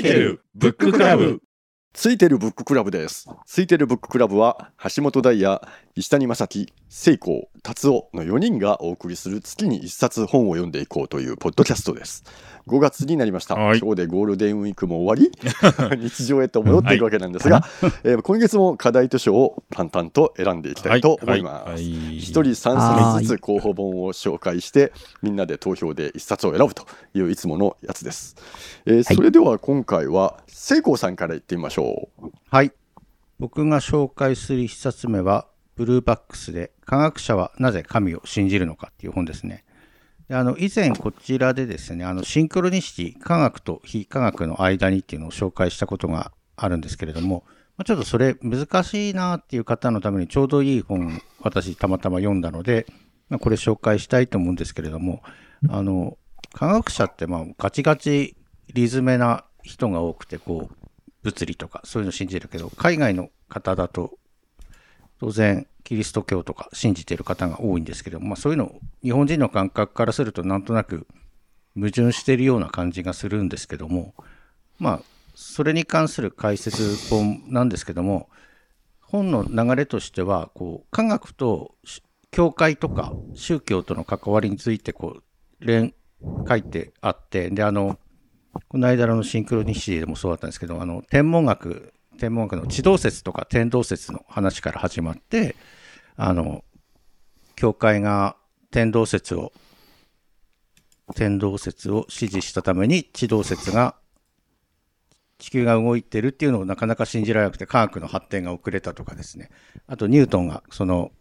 [0.00, 1.40] いてるブッククラブ
[1.92, 3.28] ついてるブッククラブです。
[3.46, 5.60] ついてるブッククラブは橋本大也、
[5.96, 12.24] 石谷正樹、聖光、達夫の4人がお送りする月に1冊本を読んでいこうというポッドキャストです。
[12.68, 13.56] 5月になりました。
[13.56, 15.32] はい今日でゴールデンウィークも終わり、
[15.98, 17.66] 日常へと戻っていくわけなんですが、
[18.04, 21.70] えー今月も課題図書を淡々と選んでいきたいと思います。
[21.70, 28.36] はい一人3冊ずつ候補本を紹介してみんなで投票で1冊を選ぶといういつものやつです、
[28.86, 31.79] えーそれでは今回は聖光さんから言ってみましょう
[32.50, 32.72] はい。
[33.38, 39.64] 僕が紹介する一冊目は、ブルーバックスで、科学者はなぜ神を信じるのかっていう本ですね。
[40.28, 47.44] であの以前こちらでですね、あのシンクロニシティ、科学と非科学の間にっていうのを紹介したことがあるんですけれども、
[47.76, 52.86] まちょっとそれ難しいなっていう方のためにちょうどいい本、私たまたま読んだので、
[53.28, 55.22] まあこれ紹介したいと思うんですけれども、
[55.68, 56.16] あの、
[56.52, 58.36] 科学者ってまあガチガチ
[58.72, 60.79] リズメな人が多くて、こう、
[61.22, 64.18] 物理とかそういうの信じるけど、海外の方だと、
[65.20, 71.06] 当然、キリスト教とか信じてる方が多いんですけど、まあそういうの、日本人の感覚からするとなんとなく
[71.74, 74.14] 矛盾してるような感じがするんですけども、
[74.78, 75.00] まあ、
[75.34, 78.28] それに関する解説本なんですけども、
[79.00, 81.74] 本の流れとしては、こう、科学と
[82.30, 85.94] 教会とか宗教との関わりについて、こう、連、
[86.48, 87.98] 書いてあって、で、あの、
[88.68, 95.56] この間のシンクロニシティでもそうだったんですけど、あの、天文学、天文学の地動説とか天動説の話から始まって、
[96.16, 96.64] あの、
[97.56, 98.36] 教会が
[98.70, 99.52] 天動説を、
[101.14, 103.96] 天動説を支持したために地動説が、
[105.38, 109.50] 地球が動いてるっていうのをなかなか信じられなくて科学の発展が遅れたとかですね。
[109.86, 111.12] あとニュートンがその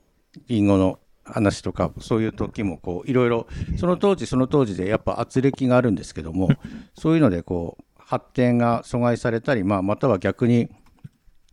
[0.47, 0.99] リンゴの
[1.31, 6.49] 話とか、そういう時もこういろいろ、その当時その当時でやっぱ圧力があるんですけども、
[6.95, 10.69] そういうのでこう発展が阻害されたり、まあ、または逆に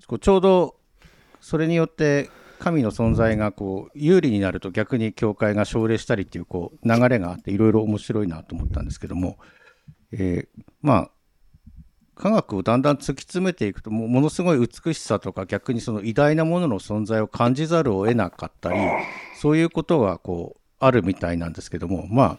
[0.07, 0.77] こうちょうど
[1.41, 9.39] それによって神の存在がこう有利になると逆に教会が奨励したりっていうこう流れがあっていろいろ面白いなと思ったんですけども、
[10.13, 11.11] えーまあ
[12.17, 18.79] 科学をだんだん突き詰めていくとものすごい美しさとか逆にその偉大なものの存在を感じざるを得なかったり
[19.39, 22.39] そういうことがこうあるみたいなんですけどもまあ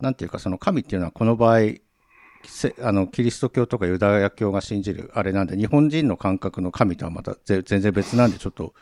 [0.00, 1.58] なんていうかその神っていうのはこの場合
[2.82, 8.72] あのキリスト教とかユダヤ教が信じるあれなんで日本人の感覚の神とはまた全然別なんでちょっと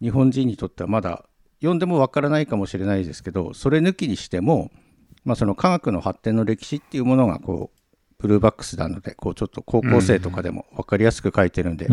[0.00, 1.24] 日本人にとってはまだ
[1.60, 4.70] 読んでもわからないかもしれないですけどそれ抜きにしても、
[5.24, 7.77] まあ、その科学の発展の歴史っていうものがこう
[8.20, 11.86] ブルーバックスなのでこうちょっと高校生とかでも分かりやすく書いてるんで、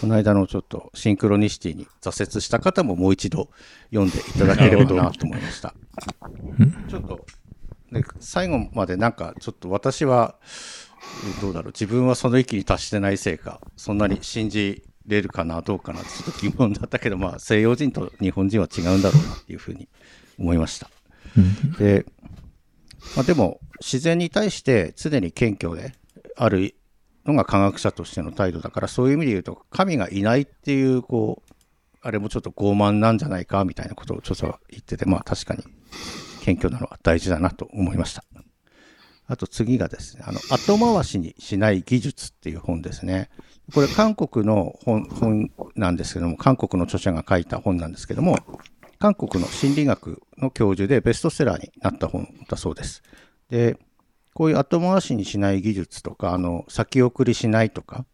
[0.00, 3.48] この間のちょっとシンクロニシティに挫折した方ももう一度
[3.90, 5.74] 読んでいただければなと思いました。
[6.88, 7.26] ちょっと
[7.90, 10.36] で最後までなんかちょっと私は
[11.40, 19.88] どうだろう自分はその域に達してないせいかそんなに信じれるかなどうかなってちょっと疑問だったけどまあ西洋人と日本人は違うんだろうなっていうふうに
[20.38, 20.90] 思いました。
[21.78, 22.06] で、
[23.14, 25.94] まあ、でも自然に対して常に謙虚で
[26.36, 26.74] ある
[27.24, 31.52] のが科学者としての態度だからそういう意味で言うと神がいないっていうこう
[32.02, 35.62] あれもちょっと傲慢なんじゃないかみたいなことをちょっと言っててまあ確かに
[36.42, 38.22] 謙虚なのは大事だなと思いました。
[39.28, 43.28] あと次がですね、あの、後回しにしない技術っていう本ですね。
[43.74, 48.38] これ韓国の本本なんですけども、韓国の著者が書いた本なんですけども、
[48.98, 53.02] 韓国の心理学の教授でベストセラーになった本だそうです。
[53.50, 53.78] で、
[54.34, 58.04] こういう後回しにしない技術とか、あの、先送りしないとか、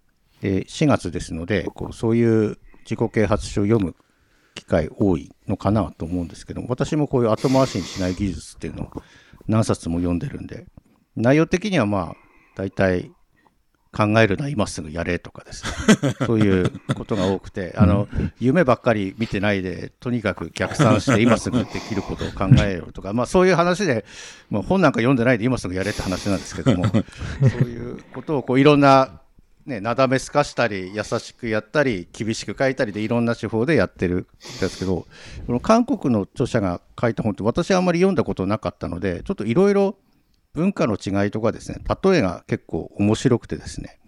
[0.41, 3.95] で4月ですので、こうそういう自己啓発書を読む
[4.55, 8.91] 機会多いのかなと思うんですけども、私もこういう後回しにしない技術っていうのを
[9.47, 10.67] 何冊も読んでるんで、
[11.17, 12.15] 内容的にはまあ、
[12.57, 13.13] 大体
[13.95, 16.15] 考えるな、今すぐやれとかですね。
[16.27, 18.09] そういうことが多くて、あの、
[18.41, 24.07] 夢ばっかり見てないで、とにかく逆算して今すぐできることを考えようとか、まあそういう話で、
[24.49, 26.95] もう本なんか読んでないで今すぐやれって話なんですけども、 そ
[27.59, 29.21] ういうことをこういろんな、
[29.67, 34.27] ね、なだめすかしたり、優しくやったり、厳しく書いたりでいろんな手法でやってるん
[34.59, 35.07] ですけど、
[35.47, 39.97] この韓国の著者が書いた本って私はあんまり読んだことなかったので、ちょっといろいろ
[40.55, 43.99] 文化の違いとかですね、例えが結構面白くてですね、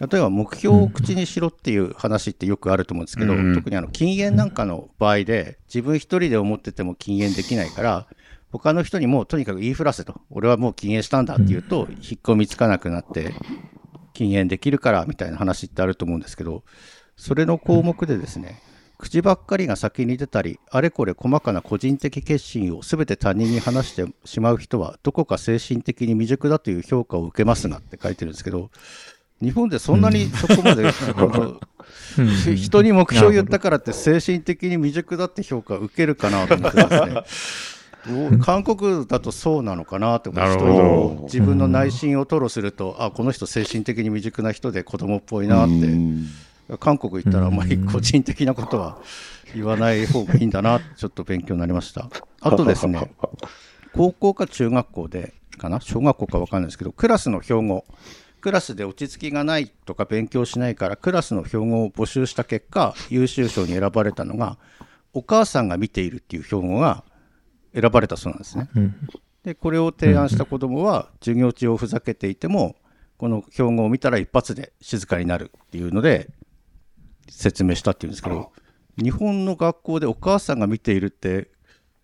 [0.00, 8.06] 例えば目標を口にしろっていう話ってよくあると思うんですけど、うん特にあの禁煙なんかの場合で、自分一人で思ってても禁煙できないから、
[8.50, 13.34] 他の人にもとにかく言いふらせと、俺はもう禁煙したんだって言うと、引っ込みつかなくなって、
[14.14, 16.64] 禁煙できるからみたいな話ってあると思うんですけど、
[17.16, 18.62] それの項目でですね、
[19.00, 28.70] 口ばっかりが先に出たり、あれこれ細かな個人的決心を全て他人に話してしまう人は、どこか精神的に未熟だという評価を受けますがって書いてるんですけど、
[29.40, 31.58] 日本でそんなにそこまで、 あの
[32.56, 37.22] 人に目標を言ったからって精神的に未熟だって評価を受けるかなと思ってですね。
[38.40, 45.74] 韓国だとそうなのかなって思って自分の内心を吐露すると、あこの人精神的に未熟な人で子供っぽいなって、
[46.78, 48.98] 韓国行ったらあんまり個人的なことは
[49.54, 52.08] 言わない方がいいんだなちょっと勉強になりました。
[52.40, 53.10] あとですね、
[53.92, 55.80] 高校か中学校でかな？
[55.80, 57.84] 小学校か分かんないですけどクラスの標語
[58.40, 64.56] クラスで落ち着きがないとか勉強しないからクラスの標語を募集した結果優秀賞に選ばれたのが
[65.12, 67.04] お母さんが見ているっていう標語が
[67.74, 68.68] 選ばれたそうなんですね。
[69.44, 72.76] でこれを提案した子どもは授業中をふざけていても
[73.18, 76.30] この標語を見たら一発で静かになるっていうので
[77.30, 78.52] 説明したっていうんですけど
[79.02, 81.50] 日本の学校でお母さんが見ているって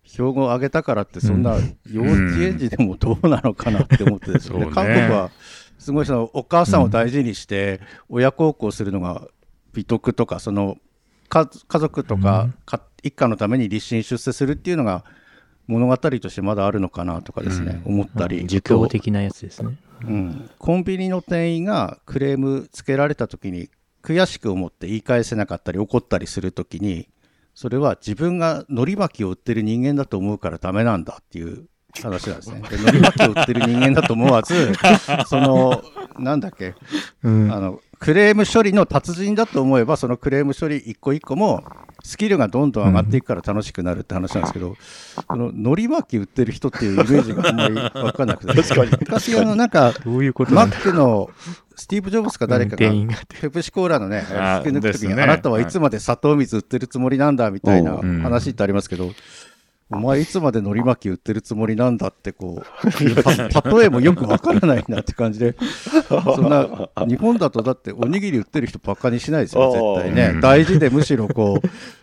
[0.03, 1.57] 標語を上げたからってそんな
[1.91, 4.71] 幼稚園児でもどうなのかなって思ってですね、そうね。
[4.73, 5.31] 韓国は
[5.77, 9.27] すごいそのお母さんを大事にして親孝行するのが
[9.73, 10.77] 美徳とかその
[11.29, 15.03] 家家族とかか一家のために立身出世するっていうのが
[15.67, 18.47] 物語としてまだあるのかなとかですね、思ったり。
[18.47, 19.77] 儒教的なやつですね。
[20.03, 23.69] うん、コンビニの店員がクレームつけられた時に
[24.07, 27.09] 悔しく思って言い返せなかったり怒ったりする時に
[27.53, 31.65] それは自分が海苔巻きを売ってる人間だと思うからダメなんだっていう
[32.01, 32.61] 話なんですね。
[32.69, 34.71] で海苔巻きを売ってる人間だと思わず
[35.27, 35.83] その
[36.19, 36.75] なんだっけ、
[37.23, 41.63] あのクレーム処理の達人だと思えばそのクレーム処理一個一個も
[42.03, 44.75] スキルがどんどん上がっていくから楽しくなるって話なんですけど、
[45.27, 48.53] その海苔巻き売ってる人っていうイメージがあんまり分かんなくて。
[48.53, 51.29] 昔あのなんかマックの
[51.75, 52.91] スティーブ・ジョブズか誰かが
[53.41, 58.21] ペプシコーラのね、あ引き抜くときに、あなたはいつまで砂糖水売ってるつもりなんだみたいなうん。
[58.21, 59.11] 話ってありますけど、
[59.89, 65.55] お前いつまで海苔巻き売ってるつもりなんだってこう、た 例えもよくわからないなって感じで、
[66.09, 70.31] そんな、日本だとだっておにぎり売ってる人ばっかにしないですよ、絶対ね。
[70.33, 70.41] うん。
[70.41, 71.61] 大事でむしろこ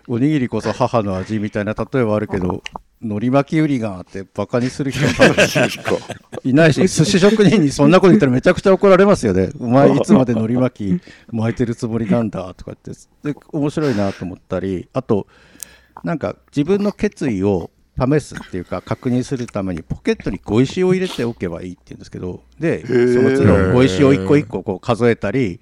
[0.09, 2.63] う、おにぎりこそ母の味みたいな例えはあるけど、
[3.03, 5.05] 海苔巻き売りがってバカにする人
[6.43, 9.51] いないし、寿司職人にそんなこと言ったらめちゃくちゃ怒られますよね。
[9.61, 12.93] お前いつまで海苔巻き巻いてるつもりなんだとかって、
[13.23, 15.27] で面白いなと思ったり、あと、
[16.03, 25.61] なんか自分の決意を試すっていうか確認するためにポケットに碁石を入れておけばいいっていうんですけど、で、その都度碁石を一個一個こう数えたり、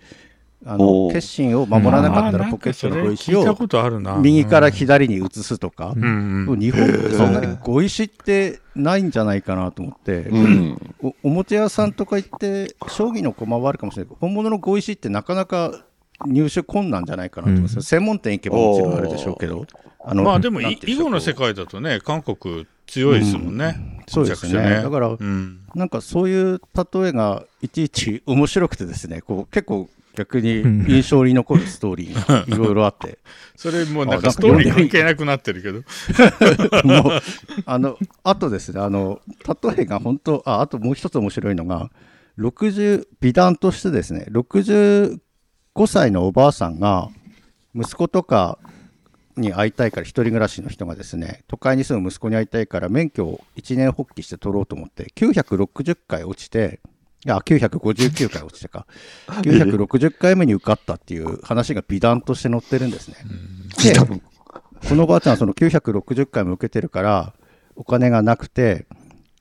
[0.65, 4.17] あの決心を守らなかったらポケットの碁石を聞いたことあるな。
[4.17, 6.61] 右から左に移すとか、うんうん。
[6.61, 10.95] 日本ってそんなに碁石ってないんじゃないかなと思って、うん。
[11.03, 14.09] おおもちゃ屋さんとか行って将棋の駒はあるかもしれない。
[14.09, 15.85] けど本物の碁石ってなかなか
[16.27, 19.67] 入手困難じゃないかなと思います、専門店行けばもちろんあるでしょうけど
[20.05, 24.53] あのまあでも囲碁の世界だとね韓国強いですもんね、そうですね。
[24.55, 33.19] めちゃくちゃだからうん、なんかそういう例えがいちいち面白くてですねこう結構逆に印象に残るストーリーが いろいろあって。
[33.57, 35.83] それもうなんかストーリー関係なくなってるけど。
[36.85, 37.21] もう、
[37.65, 39.21] あの、あとですね、あの、
[39.65, 41.91] 例えが本当、あ、あともう一つ面白いのが、
[42.39, 45.19] 60、美談としてですね、65
[45.87, 47.09] 歳のおばあさんが、
[47.75, 48.59] 息子とか
[49.37, 56.81] に会いたいから、一人暮らしの人がですね、都会に住む息子に会いたいから、免許を一年発起して取ろうと思って、960回落ちて、
[57.25, 58.87] いや、959回落ちてか、
[59.29, 63.17] 960回目に受かったっていう話が美談として載ってるんですね。
[63.83, 63.95] で、
[64.89, 67.35] このおばあちゃんはその960回も受けてるから、
[67.77, 68.87] お金がなくて、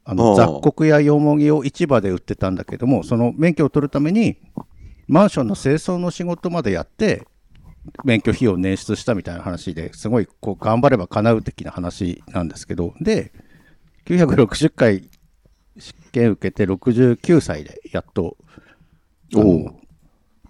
[0.03, 0.35] あのああ。
[0.35, 4.37] 雑穀やよもぎを市場で売ってたんだけども、その免許を取るために、
[5.07, 7.27] マンションの清掃の仕事までやって、
[8.03, 13.31] 免許費用を捻出したみたいな話ですごいこう頑張れば叶う的な話なんですけど、で、
[14.05, 15.09] 960回
[15.77, 18.37] 試験受けて69歳でやっと、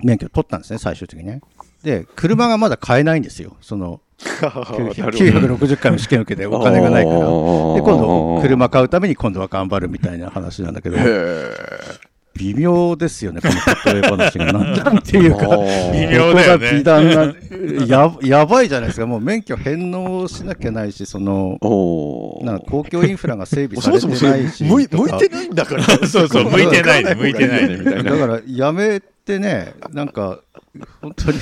[0.04, 1.42] 免許取ったんですね、最終的にね。
[1.84, 4.02] で、車がまだ買えないんですよ、その
[4.42, 4.90] なるほど。
[4.92, 7.18] 960回も試験受けてお金がないから。
[7.20, 11.02] で、今度、車買うために今度は頑張るみたいな話なんだけど、へ
[12.36, 14.54] 微妙ですよね、この例え話が。
[14.54, 16.60] なんていうか、ー微妙だよね。
[16.60, 21.60] ここが美談なや、やばいじゃないですか、もう免許返納しなきゃないし、その、
[22.44, 25.84] なんか公共インフラが整備されてないし、向いとか向いてないんだから。
[26.08, 28.12] そうそう 向いてない向か方が向いてないみたいな。
[28.12, 30.40] だからやめてね、なんか
[31.02, 31.40] 本当に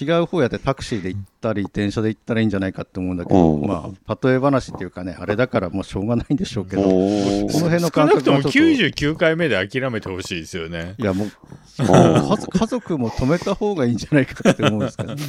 [0.00, 8.48] 違う方やってタクシーで行ったり、電車で行ったらいいんじゃないかって思うんだけど、うんまあ、例え話っていうかね、あれだからもうしょうがないんでしょうけど、この辺の少なくとも感覚がちょっと。
[8.50, 10.94] 99回目で諦めてほしいですよね。
[10.98, 11.30] いやもう
[11.78, 15.22] 家族も止めた方がいいんじゃないかって思うんですけどね。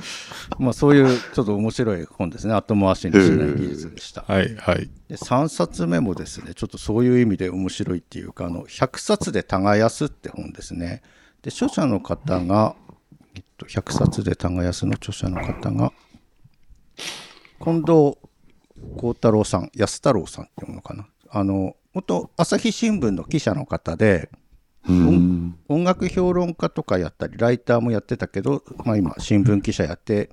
[0.58, 2.54] まあそういうちょっと面白い本ですね。
[2.54, 4.24] 後回しにしない技術でした。
[4.26, 4.88] はいはい。
[5.08, 11.02] で3冊目もですね、ちょっとそういう意味で面白いっていうか、あの100冊で耕すって本ですね。
[11.44, 12.74] で、著者の方が、
[13.34, 15.92] えっと、100冊で耕すの著者の方が、
[17.62, 18.16] 近藤
[18.96, 21.06] 幸太郎さん、安太郎さんっていうのかな。
[21.30, 24.30] あの、元朝日新聞の記者の方で、
[24.88, 25.58] うん。
[25.68, 30.30] 音楽評論家とかやったり、ライターもやってたけど、まあ、今、新聞記者やって、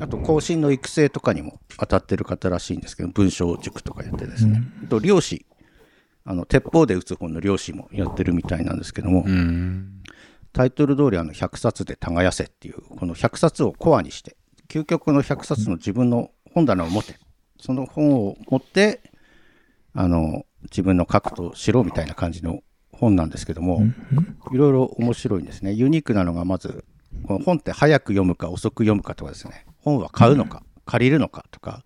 [0.00, 5.46] あと、更新の育成とかにも当たってる方らしいんですけど、文章塾とかやってですね、あと、漁師、
[6.24, 10.01] あの鉄砲で撃つ本の漁師もやってるみたいなんですけども、うん。
[10.52, 14.36] タイトル通りあの100冊で耕せっていう、この100冊をコアにして、
[14.68, 17.18] 究極の100冊の自分の本棚を持て、
[17.60, 19.00] その本を持って、
[19.94, 22.60] あの、自分の書くとしろみたいな感じの
[22.92, 23.82] 本なんですけども、
[24.52, 25.72] いろいろ面白いんですね。
[25.72, 26.84] ユニークなのがまず、
[27.26, 31.84] この本って早く読むか遅く読むかとかですね、本は買うのか、借りるのかとか、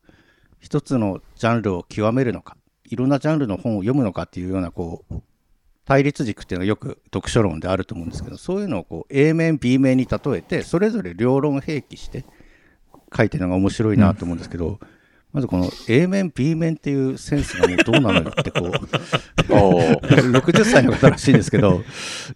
[0.60, 5.22] 一つのジャンルを極めるのか、いろんなジャンルの本を読むのかっていうような、こう、
[5.86, 12.24] 対立軸っていうのはよく読書論であると思うんですけど、そういうのをこう A 面、B 面に例えて、それぞれ両論併記して
[13.16, 14.80] 書いてるのが面白いなと思うんですけど、
[15.36, 18.70] まずこの A 面、B 面っていうセンスがもうどうなのよってこう、
[19.50, 20.00] おー
[20.32, 21.82] 60歳の方らしいんですけど、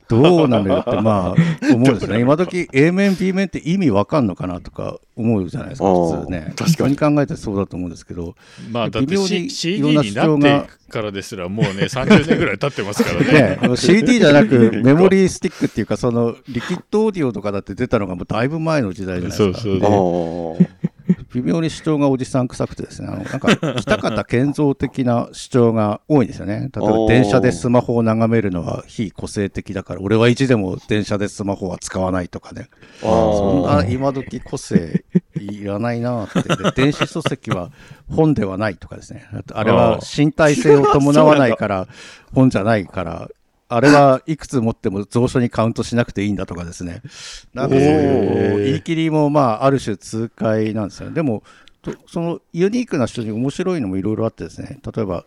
[0.07, 2.21] どうなのよって、まあ、思うんですね。
[2.21, 6.52] 今時 A 面、B 面って意味わかんのかなとか思うじゃないですか、普通ね。
[6.54, 8.35] 確かに考えてそうだと思うんですけど、
[8.71, 13.59] まあだって、微妙にい CD ろんなに主張がなってからですらもうね、30年ぐらい経ってますからね。
[13.66, 19.59] ね、CD じゃなくメモリースティックっていうか、そのリキッドオーディオとかだって出たのがもうだいぶ前の時代じゃないですか。
[19.59, 20.90] そうそう
[21.35, 26.71] 微妙に主張がおじさん臭くてですね、あのなんか北方健三的な主張が多いんですよね。
[26.75, 32.69] 例えば電車でスマホを眺めるのは非個性的だから、俺はいつでも電車でスマホは使わないとかね。
[33.00, 36.43] そんな今時個性いらないなって。
[36.43, 37.71] で 電子書籍は
[38.09, 39.26] 本ではないとかですね。
[39.52, 41.87] あれは身体性を伴わないから
[42.35, 43.29] 本じゃないから、
[43.73, 47.03] あれはいくつ持っても蔵書にカウントしなくていいんだとかですね。
[47.55, 51.15] なんかそういう言い切りもまあある種痛快なんですよね。
[51.15, 51.45] でも、
[51.83, 54.81] とそのユニークな人に面白いのもいろいろあってですね。
[54.95, 55.25] 例えば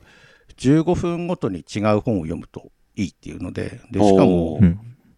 [0.58, 4.60] 15分ごとに違う本を読むといいっていうので、でしかも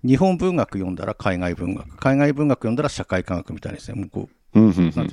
[0.04, 4.00] 日本文学読んだら海外文学、海外文学読んだら社会科学みたいですね。
[4.00, 4.36] もうこう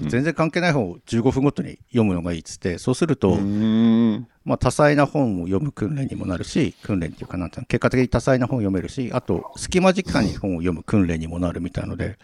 [0.08, 12.18] 全然関係ない本を15分ごとに読むのがいいっつって、そうすると、うんまあ、多彩な本を読む訓練にもなるし、訓練っていうかなんていうの、結果的に多彩な本を読めるし、あと、隙間時間に本を読む訓練にもなるみたいので、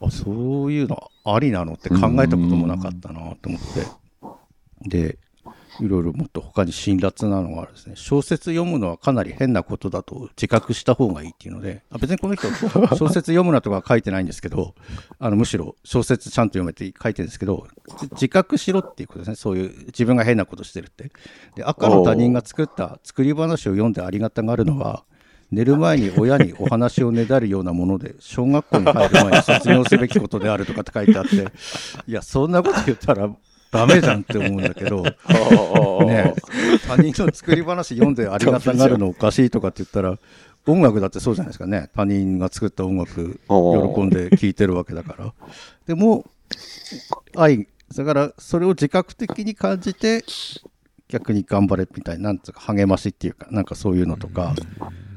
[0.00, 3.60] あそういうのありなのって考えたこともなかったなと思っ
[4.80, 4.88] て。
[4.88, 5.18] で、
[5.80, 7.94] いろいろもっと他に辛辣なのがあるんですね。
[7.96, 12.48] 小説読むのはかなり変なことだと自覚した方がいいっていうので、あ別にこの人、
[12.96, 14.74] 小説読むなとか書いてないんですけど、
[15.18, 17.66] あのむしろ小説ちゃんと読めって書いてるんですけど、
[18.12, 19.34] 自覚しろっていうことですね。
[19.36, 21.10] そういう自分が変なことしてるって。
[21.54, 25.04] で、赤の他人が作った作り話を読んでありがたがるのは、
[25.50, 31.48] 寝る前に親にお話をねだるようなもので、小学校に入る前に卒業すべきことであるとかって書いてあって、
[32.06, 33.28] いや、そんなこと言ったら
[33.70, 35.02] ダメじゃんって思うんだけど、
[36.04, 36.34] ね、
[36.86, 40.18] 他人の作り話読んでありがたがるのおかしいとかって言ったら、
[40.66, 41.88] 音楽だってそうじゃないですかね。
[41.94, 45.32] 他人が作った音楽、喜んで聴いてるわけだから。
[45.86, 46.24] でも、
[47.36, 50.24] 愛、だからそれを自覚的に感じて、
[51.08, 54.54] 逆に頑張れみたいな、なんつうか励ましっていうか、なんかそういうのとか、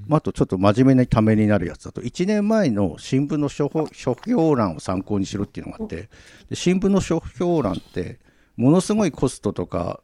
[0.08, 6.10] まあ、あとちょっと真面目にためになるやつだと、1年前の新聞の書評書評欄を参考にしろっていうのがあって、
[6.50, 8.20] で新聞の書評欄って、
[8.56, 10.02] ものすごいコストとか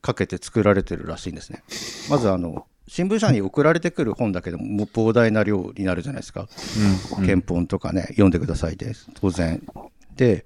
[0.00, 1.62] かけて作られてるらしいんですね。
[2.10, 6.48] まずあの、新聞社に送られてくる本だけでも膨大な量になるじゃないですか。
[7.24, 9.62] 憲本とかね、読んでくださいで、当然。
[10.16, 10.44] で、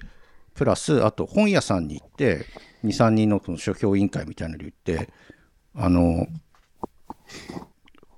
[0.54, 2.46] プラス、あと本屋さんに行って、
[2.84, 5.10] 2、3人のその書評委員会みたいなのに行って、
[5.74, 6.26] あの、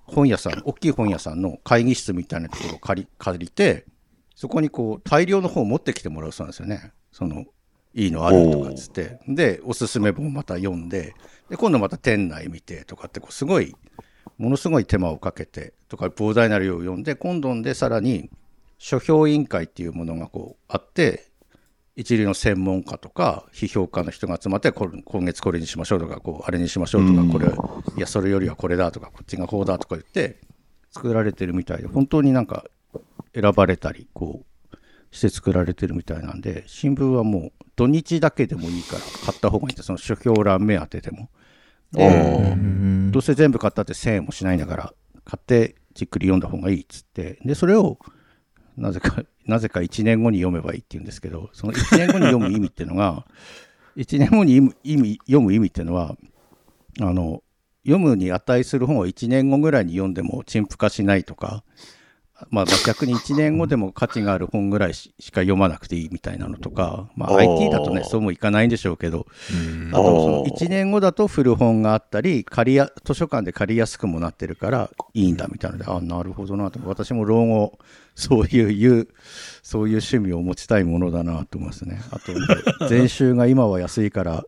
[0.04, 3.84] 本屋さん、大きい本屋さんの会議室みたいなところを借り借りて、
[4.34, 6.92] そこにこう大量の本を持ってきてもらうそうなんですよね。
[7.12, 7.44] その
[7.94, 9.20] いいのあるとかっつって。
[9.28, 11.14] で、おすすめ本また読んで、
[11.48, 13.74] で、今度また店内見てとかって、こうすごい、
[14.36, 18.30] ものすごい手間をかけて、とか膨大な量を読んで、今度でさらに
[18.78, 21.28] 書評委員会っていうものがこうあって、
[21.96, 27.46] 一流の専門家とか批評家の人が集まって今月これにしましょうとかこうあれにしましょうとかこれ
[27.96, 30.40] いやそれよりはこれだとかこっちがこうだとか言って
[30.90, 32.64] 作られてるみたいで本当になんか
[33.32, 34.76] 選ばれたりこう
[35.14, 41.28] して作られてるみたいなんで、新聞はもう土日だけでもいいから買った方がいいんだ、その書評欄目当てでも。
[43.10, 47.98] どうせ全部買ったって1000円もしないんだから、買ってじっくり読んだ方がいいっつって、で、それを
[48.76, 53.26] なぜか、 なぜか1年後に読めばいいって言うんですけど、その1年後に読む意味っていうのが、
[53.96, 56.16] 1年後に意味意味読む意味っていうのは、
[57.00, 57.42] あの、
[57.84, 61.62] 読むに値する本を1年後ぐらいに読んでも陳腐化しないとか、
[62.50, 69.88] まあ、まあ逆に1年後でも価値がある本ぐらいししか読まなくていいみたいなのとか、まあ、IT だとね、そうもいかないんでしょうけど、うん。
[69.90, 70.50] あとそのおー。
[70.50, 76.80] 1年後だと古本があったり借りや図書館で借りやすくもなってるからいいんだみたいなのであなるほどなと。
[76.84, 77.78] 私も老後
[78.16, 79.08] そういういう
[79.62, 82.00] そういう趣味を持ちたいものだなと思いますね。
[82.10, 82.40] あとね
[82.88, 84.44] 全集が今は安いから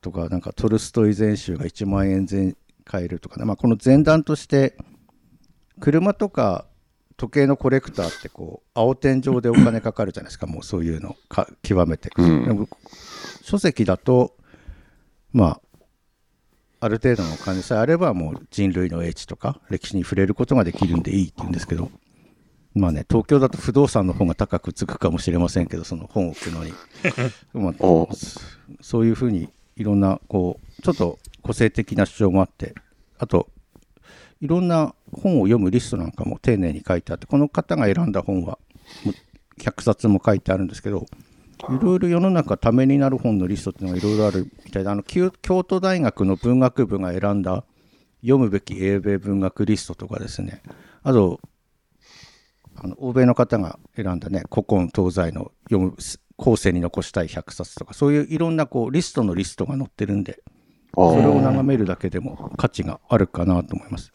[0.00, 4.76] とかなんかトルストイ全集が1万円前買えるとかね、まあ、この前段として
[5.80, 6.66] 車とか
[7.16, 10.46] 時計のコレクターってこう青天井でお金かかるじゃないですか。
[10.46, 12.68] もうそういうのか極めて、うん。
[13.42, 14.34] 書籍だと
[15.32, 15.60] まあ
[16.80, 21.90] ある程度のお金さえあればもう人類の英知とか歴史に触れることができるんでいいって言うんですけど。
[22.74, 26.74] まあね東京だと不動産の方が高くつくかもしれませんけどその本を置くのに、
[27.54, 28.10] まあ、お
[28.82, 32.74] そういうふうにいろんなこうちょっと個性的な主張もあって。
[33.18, 33.48] あと
[34.40, 38.58] いろんな本を読むリストなんかも丁寧に書いてあってこの方が選んだ本は
[39.58, 41.06] 100冊も書いてあるんですけど
[41.70, 45.30] いろいろ世の中ためになる本のリストっていうのがいろいろあるみたいであの京
[45.64, 47.64] 都大学の文学部が選んだ
[48.20, 50.62] 読むべき英米文学リストとかですね
[51.02, 51.40] あと
[52.76, 55.96] あの欧米の方が選んだね古今東西の読む
[56.36, 60.42] 後世に残したい100冊とかそういういろんなこうリストのリストが載ってるんで
[60.94, 64.12] それを眺めるだけでも価値があるかなと思います。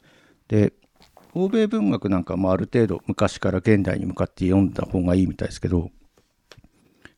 [0.52, 0.74] で
[1.34, 5.90] 欧米文学なんかもある程度昔から現代に向かって読んだ方がいいみたいですけど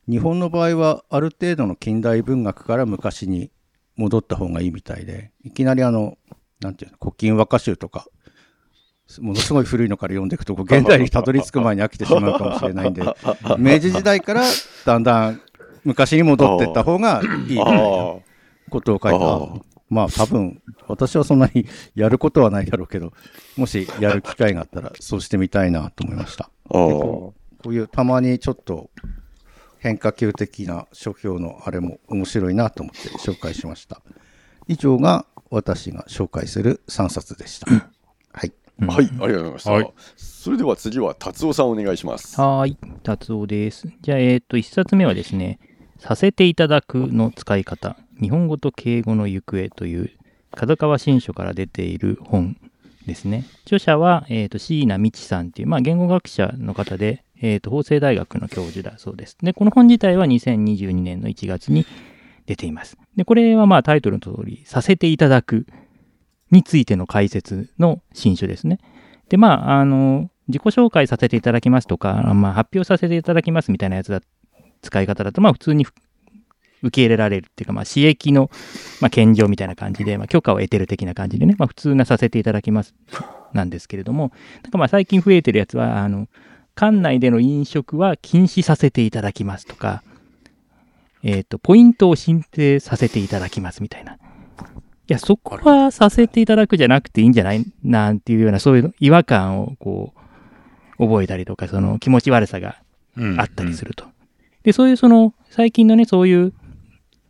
[0.08, 3.50] 日本の場合はある程度の近代文学から昔に
[3.96, 6.16] 戻った方がいいみたいでいきなりあの
[6.60, 8.06] なんていうの古今和歌集とか
[9.18, 13.02] ものすごい古いのから読んでいくと 現代にたどり着く前に飽きてしまうかもしれないんで
[13.58, 14.44] 明治時代から
[14.86, 15.40] だんだん
[15.82, 18.16] 昔に戻っていった方がいいみたいなあ
[18.70, 23.12] ことを書いあたまあ多分私はそんなにやることはないだろうけど
[23.56, 26.50] もしやる機会があったらそうしてみたいなと思いました。
[26.70, 26.80] ああ。
[26.80, 27.34] あこ
[27.66, 28.90] ういうたまにちょっと
[29.78, 34.02] 変化球的な書評のあれも面白いなと思って紹介しました。
[34.66, 37.70] 以上が私が紹介する3冊でした。
[37.70, 38.52] はい。
[38.80, 39.72] はい、ありがとうございました。
[39.72, 39.92] はい。
[40.16, 42.40] それでは次は達夫さんお願いします。
[42.40, 43.88] はーい、達夫です。
[44.00, 45.60] じゃあ、えっ、と、一冊目はですね、
[45.98, 50.10] させていただくの使い方、日本語と敬語の行方という、
[50.52, 52.56] 角川新書から出ている本
[53.06, 53.44] ですね。
[53.64, 59.36] 著者は、えっ、と、椎名美智さんっていう、まあ、言語学者の方で、えっ、と、法政大学の教授だそうです。
[59.42, 61.86] で、この本自体は2022年の1月に
[62.46, 62.96] 出ています。
[63.16, 65.66] で、これはまあ、タイトルの通り、させていただく
[66.50, 68.78] についての解説の新書ですね。
[69.28, 74.20] で、まあ、あの、自己紹介させていただきますとか、まあ、発表させていただきますみたいなやつだ、
[74.84, 75.92] 使い方だと、まあ、普通にふ
[76.82, 78.50] 受け入れられるっていうか、まあ、私益の、
[79.00, 82.94] まあ、献上みたいな感じで、まあ、許可を得てる的な感じでね、まあ、普通なさせていただきます
[83.54, 86.28] なんですけれども、なんかまあ、最近増えてるやつは、あの、
[86.74, 90.02] 館内での飲食は禁止させていただきますとか、
[91.22, 94.14] えっ、と、ポイントを申請させていただきますみたいな。
[94.14, 94.18] い
[95.06, 97.64] や、そこはさせていただくじゃなくていいんじゃない？
[97.82, 100.12] なんていうような、そういう違和感をこ
[100.98, 102.76] う、覚えたりとか、その気持ち悪さが
[103.16, 104.04] うんあったりすると。
[104.64, 106.52] で、そういうその、最近のね、そういう、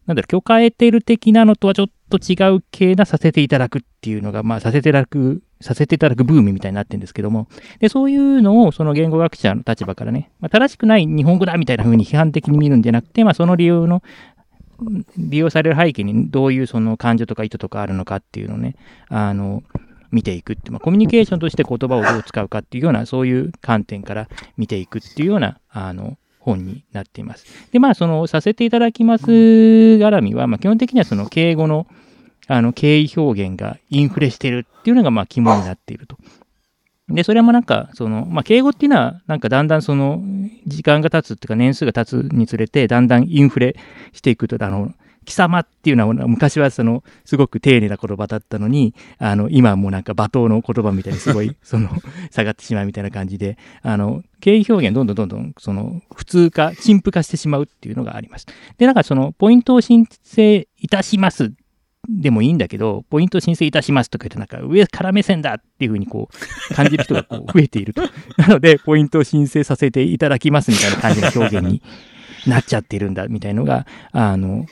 [0.07, 7.49] なんだろ、許可得てる的なのとはちょっと違う系なさせていただくっていうのが、まあ、させていただく、させていただくブームみたいになってるんですけども、
[7.81, 14.03] で、そういうのを、その言語学者の立場からね、まあ、正しくない日本語だみたいな風に批判的に見るんじゃなくて、まあ、その理由の、
[15.17, 18.77] 利用される背景にどういうその感情とか意図とかあるのかっていうのをね、
[19.09, 19.63] あの、
[20.11, 27.47] 見ていくって、まあ、コミュニケーションとして言葉をどう使うかっていうような、そういう観点から見ていくっていうような、あの、本になっています。
[27.73, 31.87] で、まあ、その、させていただきます絡みは、まあ、基本的にはその、敬語の、
[32.47, 36.19] あの、敬意表現がインフレしてるっていうのが、まあ、肝になっていると。
[37.09, 40.23] で、それもなんか、その、まあ、敬語っていうのは、なんかだんだんその、
[40.67, 43.77] 時間が経つっていうか、年数が経つにつれて、だんだんインフレ
[44.13, 44.93] していくと、あの、
[45.25, 51.89] 貴様っていうのは、昔はその、すごく丁寧な言葉だったのに、あの、今はもうなんか罵倒の言葉みたいにすごい、 その、
[52.31, 58.47] 下がってしまうみたいな感じで、あの、敬意表現どんどんどんどん、その、普通化、陳腐化してしまうっていうのがあります。
[58.79, 61.51] で、なんかその、ポイントを申請いたしますっ
[62.09, 66.29] でもいいんだけど、ポイント申請いたしますとか言って、なんか上から目線だっていうふうにこ
[66.71, 68.03] う、感じる人がこう増えていると。
[68.37, 71.83] なので、ポイントを申請させていただきますみたいな感じの表現に
[72.47, 74.67] なっちゃってるんだみたいのが、あの、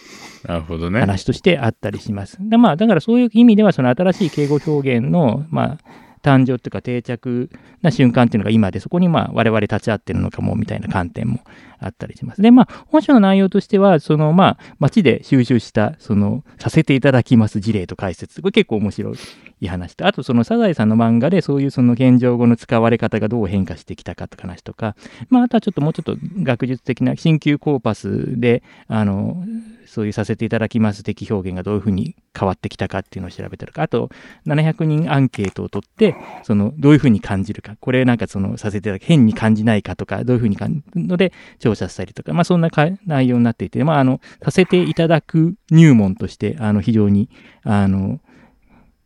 [0.46, 1.00] なるほどね。
[1.00, 2.37] 話としてあったりします。
[2.40, 5.78] でまあ、だからそういう意味では、その新しい敬語表現の、まあ、
[6.22, 7.50] 誕生っていうか定着
[7.82, 11.40] な瞬間っていうのが今で、そこにまあ我々立ち会ってるのかもみたいな観点も
[11.82, 12.42] あったりします。
[12.42, 18.40] で、まあ、本書の内容としては、そのまあ、街で収集した、その、させていただきます事例と解説。
[18.40, 19.12] これ結構面白
[19.61, 24.96] い話と、あとそのサザエさんの漫画でそういうその現状語の使われ方がどう変化してきたかとか話とか、
[25.28, 29.44] まあ、あとはちょっともうちょっと学術的な新旧コーパスで、あの、
[29.92, 31.02] そういうさせていただきます。
[31.02, 34.09] 的表現がどういうふうに変わってきたかっていうのを調べてるか、あと
[34.46, 42.70] 700人アンケートを取って、そのどういうふうに感じるか、これなんかそのさせていただき、変に感じないかとか、どういうふうに感じるので調査したりとか、まあそんな
[43.05, 47.28] 内容になっていて、まああの、させていただく入門として、あの、非常に、
[47.62, 48.20] あの、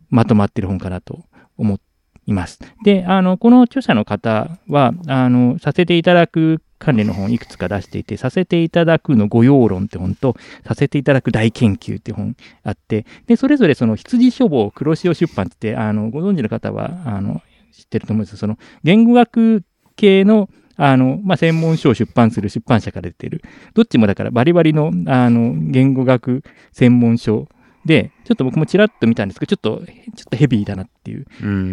[0.08, 1.24] まとまってる本かなと
[1.56, 1.84] 思って
[2.26, 2.58] います。
[2.84, 10.36] で、あの、この著者の方は、あの、させていただく関連の本をいくつか出していて、させていただくの御用論って本と、
[10.66, 19.62] させていただく大研究って本あって、で、それぞれその羊書房黒潮出版って、あの、ご存知の方は、あの、知ってると思うんですその、言語学
[19.96, 23.42] 系の、あの、まあ、専門書を出版する出版社から出てる。
[23.74, 27.48] どっちもだからバリバリの、あの、言語学専門書
[27.86, 31.24] で、ちょっと僕もちらっと見たんですけど、ちょっと、ちょっとヘビーだなっていう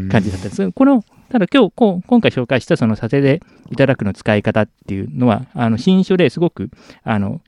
[0.10, 0.72] 感じだったんです。
[0.72, 3.42] この、ただ今日、こう今回紹介したそのさせて
[3.72, 6.70] いただくの使い方っていうのは、あの、新書ですごく、
[7.02, 7.42] あの、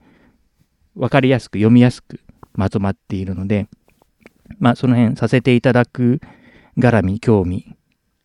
[0.95, 2.19] わかりやすく、読みやすく
[2.55, 3.67] まとまっているので、
[4.57, 6.19] まあ、その辺させていただく
[6.79, 7.75] 絡み、興味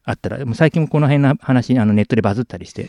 [0.02, 2.88] あったら、もう最近もこの辺の話、あのネットでバズったりして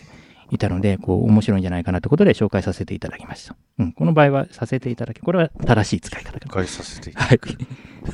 [0.50, 3.58] いたので、こう、面白いんじゃないかなということで紹介させていただきました。
[3.80, 6.66] うん、この場合はさせていただき、これは正しい使い方かな。
[6.68, 7.58] させていただき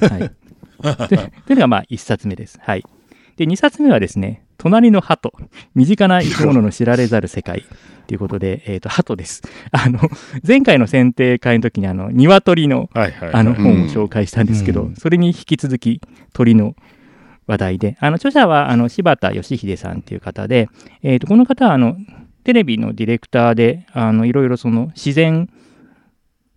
[0.02, 0.22] はい。
[0.22, 0.32] はい。
[1.46, 2.58] というのが、まあ、一冊目です。
[2.60, 2.84] はい。
[3.36, 5.34] で、二冊目はですね、隣の鳩、
[5.76, 7.65] 身近な生き物の知られざる世界。
[8.08, 9.41] ということで、えっ、ー、と、鳩です。
[9.72, 10.00] あの、
[10.46, 16.02] 前回の選定会の時に、あの、鶏の、はいはい、あの、本を紹介したんですけど、うん、それに引き続き、
[16.34, 16.76] 鳥の
[17.48, 20.70] 話題で、あの、著者は、あの、柴田義秀さんという方で、
[21.04, 21.98] えっ、ー、と、この方は、あの、
[22.46, 25.50] テレビのディレクターで、あの、いろいろその、自然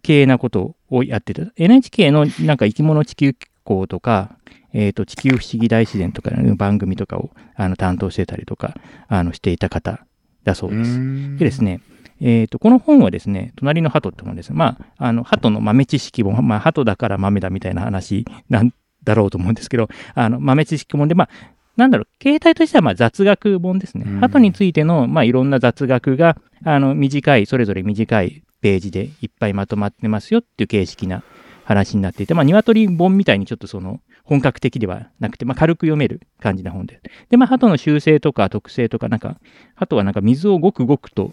[0.03, 1.43] 系なことをやってた。
[1.57, 4.37] NHK のなんか生き物地球機構とか、
[4.73, 8.75] えっ、ー、と、地球不思議大自然とかの番組とかをあの担当してたりとか、
[9.09, 10.07] あの、していた方
[10.45, 11.39] だそうです。
[11.39, 11.81] でですね、
[12.21, 14.53] えっ、ー、と、この本はですね、隣の鳩って本です。
[14.53, 18.73] まあ、あの、鳩の豆知識も、まあ、鳩だから豆だみたいな話なん
[19.05, 21.31] だろうと思うんですけど、あの、豆知識本で、まあ、
[21.77, 24.05] なんだろう、形態としてはまあ雑学本ですね。
[24.21, 31.23] 鳩についての、まあ、いろんな雑学が、あの、短い、それぞれ短いページでいっぱいまとまってますよっていう形式な
[31.65, 37.01] 話になっていて、まあ、鶏本みたいにちょっとその、本格的ではなくて、まあ、軽く読める感じな本で。
[37.31, 39.41] で、まあ、鳩の習性とか特性とか、なんか、
[39.75, 41.33] 鳩はなんか水をごくごくと、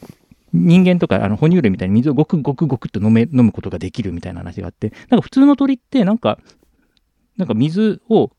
[0.52, 6.40] 人間とか、あの、哺乳類みたいに水をごくごくごくと飲め、飲むことができるみたいな話があって、なんか普通の鳥って、なんか、
[7.38, 8.32] なんか水を、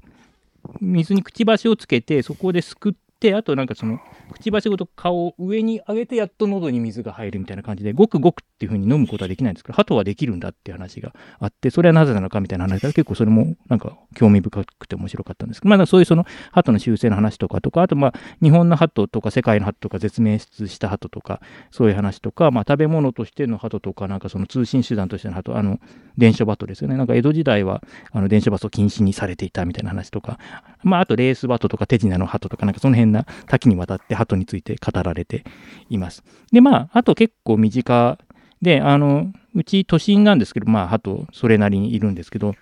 [0.80, 2.92] 水にくちばしをつけて、そこですくっ、
[3.34, 3.98] あとなんかその、
[4.32, 25.80] くちばしごと顔を上に上げてやっと喉に水が入るみたいな感じで、ごくごくっていう風に飲むことはできないんですけど、鳩はできるんだっていう話があって、それはなぜなのかみたいな話だ結構それもなんか興味深くて面白かったんですけど、まあそういうその鳩の習性の話とかとか、あとまあ日本の鳩とか世界の鳩とか絶滅した鳩とか、そういう話とか、まあ食べ物としての鳩とか、なんかその通信手段としての鳩、あの、
[26.16, 26.96] 電書バトですよね。
[26.96, 30.38] なんか江戸時代はあの電書バト禁止にされていたみたいな話とか、
[30.82, 35.44] まああとレースバトとか手品の鳩とか、なんかその辺な多岐にわたって鳩について語られて
[35.88, 36.22] います。
[36.52, 38.18] で、まあ、あと結構身近
[38.62, 42.54] で、あの、うち都心なんですけど、まあ、あとそれなりにいるんですけど、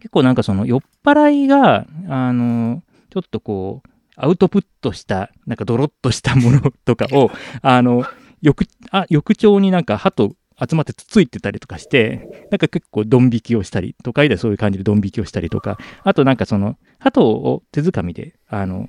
[0.00, 7.30] 結構なんかその酔っ払いが、あの、ちょっとこう、アウトプットした、なんかドロッとしたものとかを、
[7.62, 8.04] あの、
[8.42, 18.88] 翌、あ、翌朝になんか鳩集まってつついてたりとかして、なんか結構ドン引きをしたり、都会ではそういう感じでドン引きをしたりとか、あとなんかその、鳩を手づかみで、あの、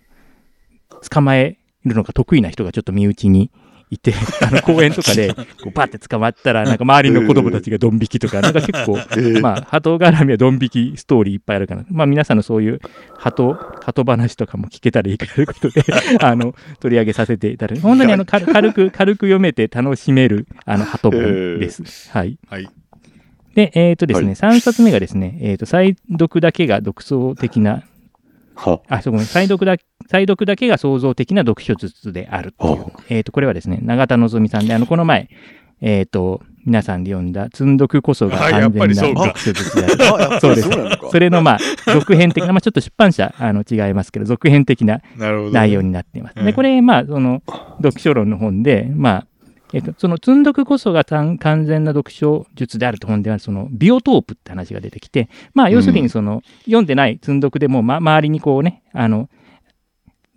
[1.01, 3.51] 捕まえるのが得意な人がちょっと身内に
[3.91, 4.13] いて、
[4.45, 8.99] あの公園とかで、こうバッて捕まったら、なんか周りの子供たちがドン引きとか、なんか結構、
[9.41, 11.85] まあ、鳩絡みはドン引きストーリーいっぱいあるかな。
[11.89, 12.79] まあ皆さんのそういう
[13.17, 15.83] 鳩、鳩話とかも聞けたらいいかということで、
[16.21, 22.11] あの、取り上げさせていただき本当にあの、軽く、軽く読めて楽しめる、あの、鳩本です。
[22.11, 22.37] はい。
[22.47, 22.69] はい。
[23.55, 27.83] で、えっ、ー、とですね、はい、3冊目がですね、えっ、ー、と、再読だけが独創的な
[28.87, 29.27] あ、そうごめん。
[29.27, 29.75] 再読だ、
[30.07, 32.85] 再読だけが創造的な読書術であるっていう。
[33.09, 35.29] えっ、ー、と、これはですね、永田望さんで、あの、この前、
[35.81, 40.39] えっ、ー、と、皆さんで読んだ積んどくこそが完全な読書術である。
[40.39, 40.69] そうです
[41.09, 41.59] それのまあ
[41.93, 45.01] 続編的な、まあ、ちょっと出版社あの違いますけど、続編的な。
[45.17, 46.33] 内容になっています。
[46.37, 47.41] うんで、これ、まあ、その
[47.77, 49.27] 読書論の本で、まあ、
[49.73, 59.29] えっと、その積んどくこそが完完全な読書術であると本では、そのビオトープって話が出てきて、まあ、要するにその、読んでない積んどくでも、ま、周りにこうね、あの、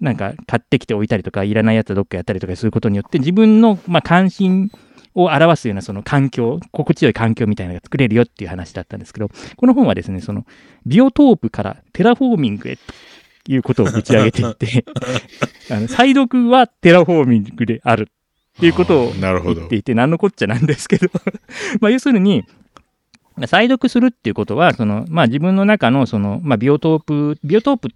[0.00, 4.70] なんか買ってきておいたりとか、いらないやつはどっかやったりとかすることによって、自分の、まあ、関心
[5.14, 10.44] を表すようなその環境、心地よい環境みたいなのが作れるよっていう話だったんですけど、この本はですね、その、
[10.86, 12.82] ビオトープからテラフォーミングへと
[13.48, 14.84] いうことを打ち上げていって、
[15.70, 18.10] あの再読はテラフォーミングである
[18.66, 21.08] いうことを言っていて、何のこっちゃなんですけど、
[21.80, 22.44] まあ要するに、
[23.46, 27.88] 再読するっていうことは、そのまあ、自分の中のその、まあ、ビオトープ、ビオトープ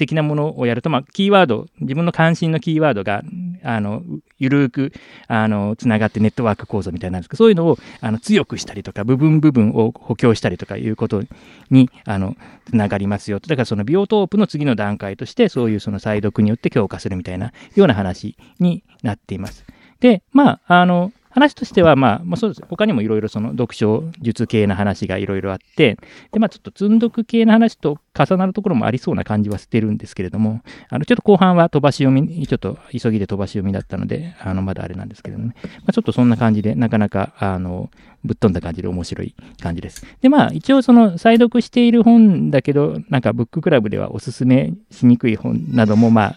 [0.00, 3.22] 的なものをやると、まあ、キーワード、自分の関心のキーワードが、
[3.62, 4.02] あの、
[4.38, 4.92] ゆるく、
[5.28, 11.22] あの、つながってネットワーク構造みたいなんですけど、そういうのを、あの、強くしたりとか、部分部分を補強したりとかいうこと
[11.70, 12.34] に、あの、
[12.64, 13.48] つながりますよと。
[13.48, 19.66] だからそのビオトープの次の段階として、そういうその再読によって強化するみたいなような話になっています。
[20.00, 22.62] で、まあ、あの、話としては、まあ、まあ、そうです。
[22.68, 25.96] 他にもいろいろその読書術系の話がいろいろあって、
[26.32, 35.54] で、まあ、ちょっと積んどく系の話と重なるところもありそうな感じはしてるんですけれども、あの、ちょっと後半は飛ばし読み、ちょっと急ぎで飛ばし読みだったので、あの、まだあれなんですけれどもね。
[35.62, 37.90] まあ、ちょっとそんな感じで、なかなか、あの、
[38.24, 40.04] ぶっ飛んだ感じで面白い感じです。
[40.20, 46.36] で、まあ、一応その、再読している本だけど、なんか、ブッククラブではおすすめしにくい本なども、まあ、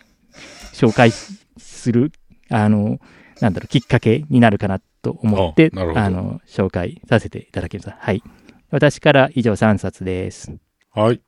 [0.73, 2.11] 紹介する、
[2.49, 2.99] あの、
[3.43, 7.97] なんだろう、きっかけになるかなと思って、あの、紹介させていただきました。
[7.99, 8.23] はい。
[8.71, 10.55] 私から以上3冊です。
[10.91, 11.21] はい。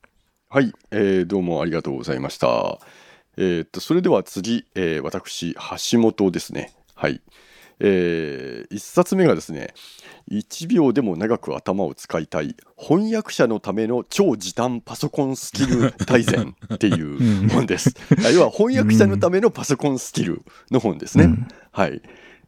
[0.48, 2.80] はい、えーどうもありがとうございました。
[3.36, 5.56] えーっと、それでは次、えー私、
[5.92, 6.72] 橋本ですね。
[6.96, 7.22] はい。
[7.80, 9.74] え1冊目がですね、
[10.32, 17.50] 1秒でも長く頭を使いたい翻訳者のための超時短パソコンスキル大全っていううん。
[17.50, 17.94] 本です。
[18.26, 21.26] あ要は翻訳者のためのパソコンスキルの本ですね。
[21.26, 21.48] うん。
[21.72, 22.02] はい。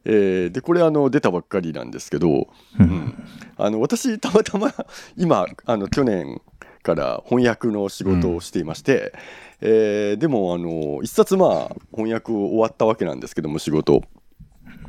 [0.04, 2.46] えーでこれあの出たばっかりなんですけど、う
[2.78, 2.86] うん。
[2.86, 3.14] ん、
[3.56, 4.72] あの私たまたま
[5.16, 6.40] 今あの去年
[6.82, 9.12] から翻訳の仕事をしていまして、
[9.60, 14.02] えーでもあの一冊まあ翻訳終わったわけなんですけども仕事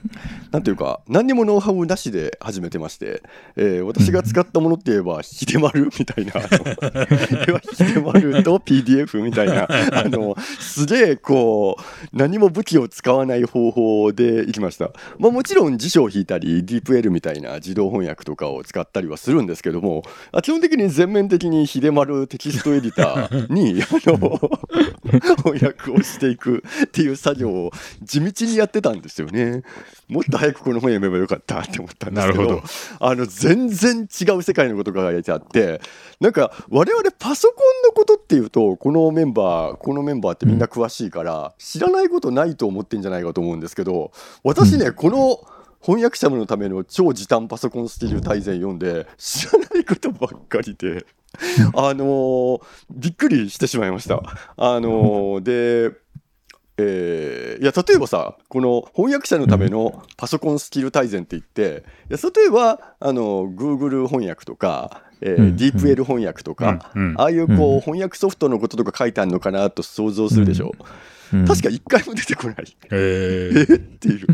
[0.52, 3.22] なんていうか何にもノウハウなしで始めてまして、
[3.56, 11.84] えー私が使ったものって言えば秀丸みたいなあの要は秀丸と PDF みたいなあのすげえこう
[12.16, 24.40] 何も武器を使わない方法でいきました、まあ、もちろん辞書を引いたり DeepL みたいな自動翻訳とかを使ったりはするんですけどもあ基本的に全面的に秀丸テキストエディターにあの
[25.44, 27.72] 翻訳をしていくっていう作業を
[28.04, 29.64] 地道にやってたんですよね。
[30.08, 32.64] もっと早くこの本読めばよかったって思ったんですけどど。
[33.00, 35.82] あの全然違う世界のことが書いてあって
[36.20, 44.12] なんか我々パソコンのことっていうとこのメンバーこのメンバーってみんな詳しいから知らないことないと思ってんじゃないかと思うんですけど
[44.44, 45.40] 私ねこの
[45.82, 51.06] 翻訳者のための超時短パソコンスキル大全読んで知らないことばっかりで
[51.74, 54.22] あのーびっくりしてしまいました。
[54.58, 55.96] あのーで
[56.82, 67.16] えーいや例えばさこの翻訳者のためのパソコンスキル大全って言っていや例えばあの Google 翻訳とか、えーうん DeepL 翻訳とか、うんうん。
[67.20, 67.82] ああいうこう、うん。
[67.82, 70.72] 翻訳ソフトのこととか書いてあるのかなと想像するでしょ、
[71.34, 71.46] うん。
[71.46, 72.56] 確か一回も出てこない。
[72.92, 74.28] ええーっていう。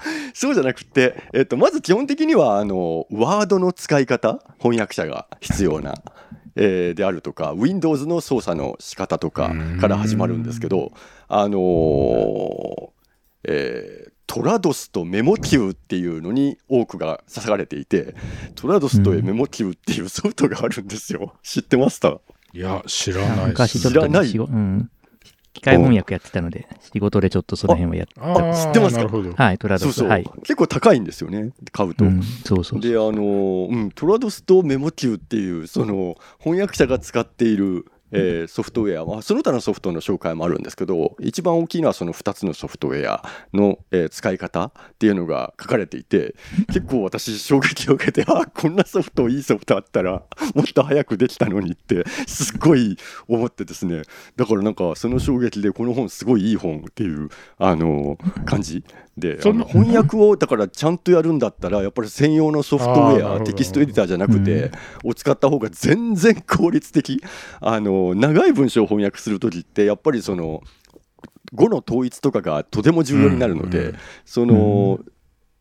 [0.32, 5.94] そうじゃなくて、えっと、まず基本的にはあのワードの使い方翻訳者が必要な、
[6.56, 10.92] えーであるとか Windows の操作の仕方とかから始まるんですけど
[11.28, 12.88] あのー
[13.44, 18.14] えートラドスとメモキューっていうのに多くが刺されていて
[18.54, 21.34] トラドスとメモキューっていうソフトがあるんですよ。
[21.42, 22.10] 知ってました？
[22.10, 22.20] ー
[22.52, 24.90] いや、知らない知らないうん。
[25.52, 29.44] 機械翻訳やってたので、仕事でちょっとその辺はやっあー知ってますか？
[29.44, 29.82] はい、トラドス。
[29.84, 30.24] そうそう、はい。
[30.42, 32.80] 結構高いんですよね買うと、うん、そうそうそう。
[32.80, 46.34] であのーうん、トラドスとメモキューっていうその翻訳者が使っている、えーソフトウェア、まあ、その他のソフトの紹介もあるんですけど一番大きいのはその2つのソフトウェアの、えー使い方っていうのが書かれていて
[46.68, 54.02] 結構私衝撃を受けてあこんなソフトいいソフトあったらもっと早くできたのにってすっごい思ってですね。
[54.36, 58.84] だからなんかその衝撃でこの本すごいいい本っていうあのー感じ
[59.16, 64.70] で翻訳をだからちゃんとやるんだったらやっぱり専用のソフトウェアテキストエディターじゃなくて、
[65.04, 67.22] を使った方が全然効率的
[67.60, 70.62] あの長い文章を翻訳する時ってやっぱりその
[71.52, 75.00] 語の統一とかがとても重要になるので、うんうんその、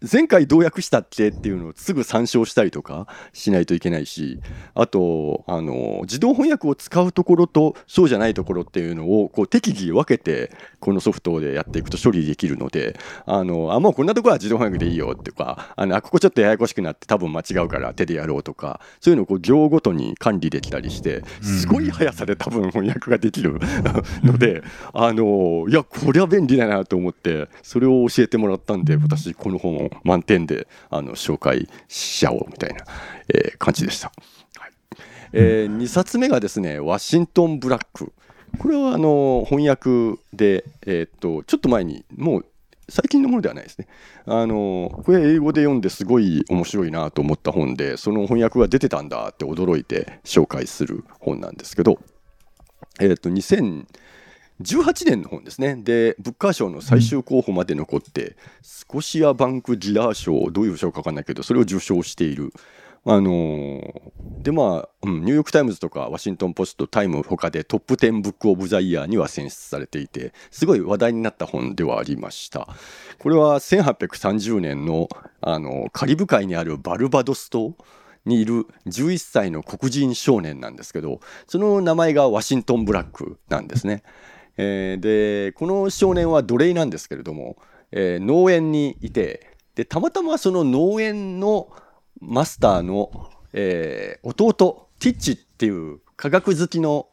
[0.02, 4.40] 前回どう訳したっけっていうのをすぐ参照したりとかしないといけないし
[4.74, 23.60] あとあの自動翻訳を使うところとそうじゃないところっていうのをこう適宜分けてこのソフトでやっていくと処理できるのであのあもうこんなところは自動翻訳でいいよっていうかあのあここちょっとややこしくなって多分間違うから手でやろうとかそういうのをこう行ごとに管理できたりしてすごい速さで多分翻訳ができる
[24.24, 32.86] のであのいやこれは便利だなと思ってそれを教えてもらったんで私この本を満点であの紹介しちゃおうみたいな、
[33.28, 34.12] えー、感じでした、
[34.58, 34.72] はい。
[35.34, 38.12] えー、2冊目がですね「ワシントン・ブラック」
[38.58, 42.46] これはあの翻訳で、えー、っとちょっと前にもう
[42.90, 43.88] 最近のものではないですね。
[44.26, 52.00] あのこれ英語で読んですごい面白いなと思った本でその翻訳が出てたんだって驚いて紹介する本なんですけど、
[53.00, 53.86] えー、と2000
[54.62, 55.76] 18年の本ですね。
[55.76, 62.52] で、ブッカー賞の最終候補まで残って、うん、スコシア・バンク・ギラー賞、どういう賞か分かんないけど、それを受賞している。
[63.06, 63.92] あのー、
[64.42, 72.68] でまあ、うん、ニューヨーク・タイムズとかワシントン・ポスト、タイムほかでトップ10ブック・オブ・ザ・イヤーには選出されていて、すごい話題になった本ではありました。
[73.18, 75.08] これは1830年の、
[75.40, 77.76] あのー、カリブ海にあるバルバドス島。
[78.26, 84.04] にいる11歳の黒人少年なんですけどその名前がワシントン・ブラックなんですね。
[84.62, 87.56] えーでこの少年は奴隷なんですけれども、
[87.94, 91.70] えー農園にいてでたまたまその農園の
[92.20, 97.08] マスターの、えー弟ティッチっていう科学好きの、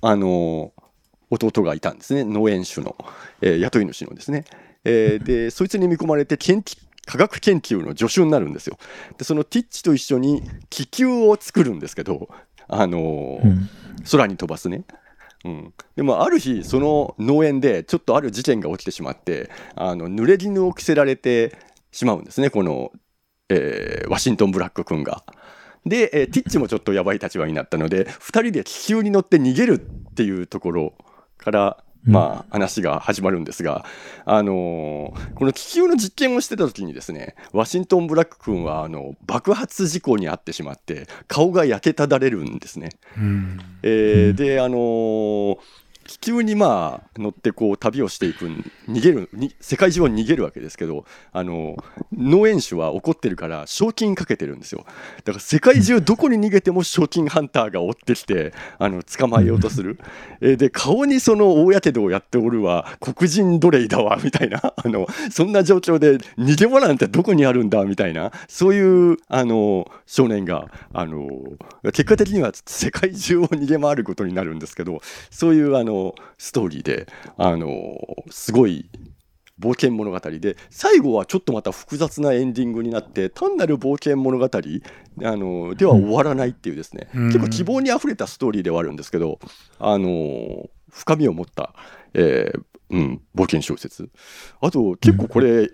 [0.00, 0.82] あのー
[1.30, 2.96] 弟がいたんですね農園主の、
[3.42, 4.46] えー雇い主のですね。
[4.84, 8.78] えーでそいつに見込まれて研究科学研究の助手になるんですよ。
[9.18, 12.30] でそのティッチと一緒に気球を作るんですけど、
[12.66, 13.68] あのーうん
[14.10, 14.84] 空に飛ばすね。
[15.48, 21.56] うん、でもある日その農園でちょっとある事件が起きてしまってあの濡れ衣を着せられて
[21.90, 22.92] しまうんですねこの、
[23.48, 25.24] えーワシントン・ブラック君が。
[25.86, 30.94] で、えーティッチもちょっとやばい立場になったので2人で気球に乗って逃げるっていうところ
[31.38, 33.84] から、まあ、話が始まるんですが、
[34.24, 42.90] あのーこの気球の実験をしてた時にですねワシントン・ブラック君はあの爆発事故に遭ってしまって顔が焼けただれるんですね。
[43.16, 45.58] うんえーであのー
[46.08, 54.84] 気球にまあ乗ってこう旅をしていくん逃げるに世界中を逃げるわけですけど、あのー農園主は怒ってるから賞金かけてるんですよ。
[55.24, 60.00] だから世界中どこに逃げても賞金ハンターが追ってきてあの捕まえようとする、
[60.40, 64.72] えーで顔にその大やけどをやっておるわ黒人奴隷だわみたいな。
[64.76, 68.32] あのそんな状況で逃げ場なんてどこにあるんだみたいな。
[68.48, 71.28] そういうあの少年があの
[71.84, 75.97] 結果的には世界中を逃げ回ることになるんですけどそういうあの
[76.36, 77.06] ストーリーで
[77.36, 77.96] あの
[78.30, 78.90] すごい
[79.60, 87.26] 冒険物語で最後はちょっとまた複雑なエンディングになって単なる冒険物語あのでは終わらないっていうですね、うん。
[87.26, 89.40] 結構希望にあふれたストーリーではあるんですけど
[89.78, 91.74] あの深みを持った、
[92.14, 94.08] えーうん、冒険小説。
[94.60, 95.70] あと結構これ、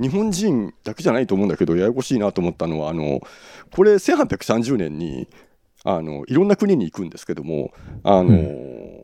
[0.00, 3.20] 日本人だけじゃないと思うんだけどややこしいなと思ったのはあの
[3.70, 5.28] これ1830年に
[5.84, 8.99] あのいろんな国に行くんですけどもあの、いや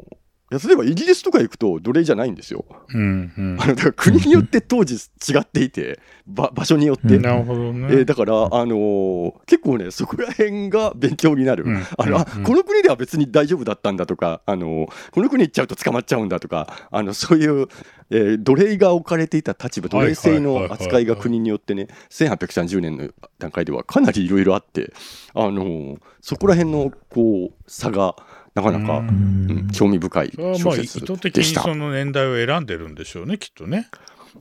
[0.51, 2.65] 例えばイギリスとか行くと奴隷じゃないんですよ。
[2.95, 7.19] うんうんあのだから国によって当時違っていてば場所によって。
[7.19, 7.89] なるほどね。
[7.91, 17.67] えーだから、あのー結構ねそこら辺が勉強になる、うんあのあうんこの国では別に大丈夫だったんだとか、あのーこの国行っちゃうと捕まっちゃうんだとかあのそういう、
[18.11, 23.09] えー奴隷が置かれていた立場奴隷制の扱いが国によってね1830年の
[23.41, 24.93] 段階ではかなりいろいろあって、
[25.35, 28.17] あのーそこら辺のこう差が
[28.57, 31.61] なかなか、ううん興味深いそれはまあ意小説図的にでした。
[31.61, 33.88] その年代を選んでるんでしょうね、きっとね。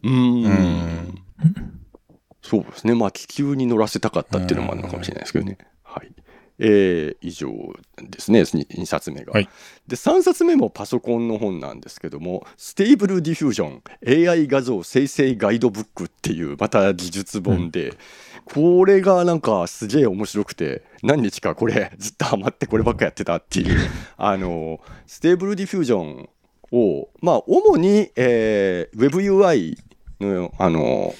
[0.04, 1.22] うーんうん
[2.42, 5.58] そうですね、まあ、気球に乗らせたかったっていうのもあるのかもしれないですけどね。
[5.84, 6.12] はい
[6.60, 7.52] えー以上
[8.02, 9.34] ですね、2冊目が。
[9.34, 9.50] はい
[9.88, 17.94] で、3冊目もパソコンの本なんですけども、 Stable Diffusion AI 画像生成ガイドブックっていう、また技術本で、
[18.46, 26.30] これがなんかすげえ面白くて、何日かこれずっとハマってこればっかやってたっていう、 あの、 Stable Diffusion
[26.72, 29.78] を、まあ、主に、えー WebUI
[30.22, 31.14] の、あの、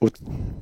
[0.00, 0.08] お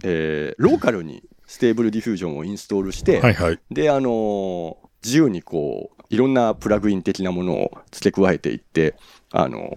[0.04, 3.58] えーローカルにStable Diffusion をインストールして、はいはい。
[3.72, 8.96] であのー自由にこういろんなプラグイン的なものを付け加えていって
[9.32, 9.72] あの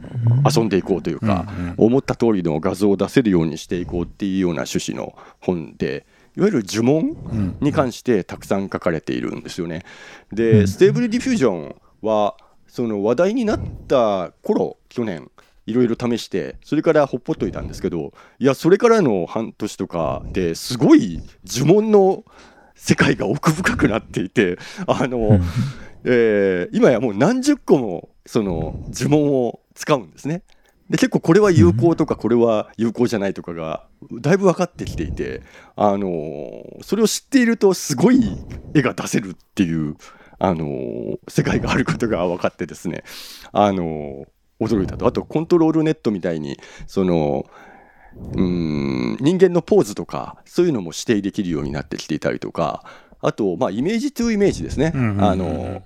[0.45, 6.05] 遊んでいこうというか、思った通りの画像を出せるようにしていこうっていうような趣旨の本で
[6.35, 9.85] いわゆる呪文に関してたくさん書かれているんですよね。
[10.33, 12.35] で、 Stable Diffusion は
[12.67, 15.31] その話題になった頃去年
[15.65, 22.23] いろいろ試してそれからほっぽっといたんですけどいやそれからの半年とかですごい呪文の
[22.75, 24.57] 世界が奥深くなっていて
[24.87, 25.39] あの、
[26.03, 30.43] えー今やもう何十個もその呪文を使うんですね。
[30.89, 33.87] で結構これは有効とかこれは有効じゃないとかが
[34.19, 35.41] だいぶ分かってきていて、
[35.75, 38.21] あのーそれを知っているとすごい
[38.73, 39.95] 絵が出せるっていう、
[40.39, 43.03] あのー世界があることが分かってですね、
[43.53, 44.25] あのー
[44.59, 45.05] 驚いたと。
[45.07, 47.45] あと ControlNet みたいにその
[48.15, 52.83] うーん人間のポーズとかそういうのも指定できるようになってきていたりとか
[53.21, 55.83] あと、まあ、 image to image ですね、うんうんうんあの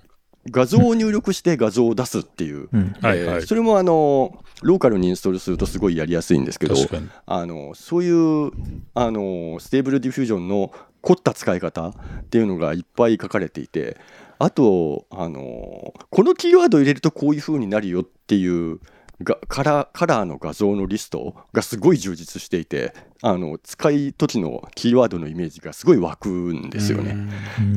[0.50, 2.94] 画像を入力して画像を出すっていう、うん。
[3.02, 3.36] はいはい。
[3.36, 6.74] えーそれもあのローカルにインストールするとすごいやりやすいんですけど。
[7.26, 8.50] あのそういう
[8.94, 11.94] あの Stable Diffusion の凝った使い方っ
[12.30, 13.98] ていうのがいっぱい書かれていて
[14.38, 18.80] あとあのこのキーワードを入れるとこういう風になるよっていう
[19.22, 27.16] がカラーカラーの画像のリストがすごい充実していてあの使い時のキーワードのイメージがすごい湧くんですよね。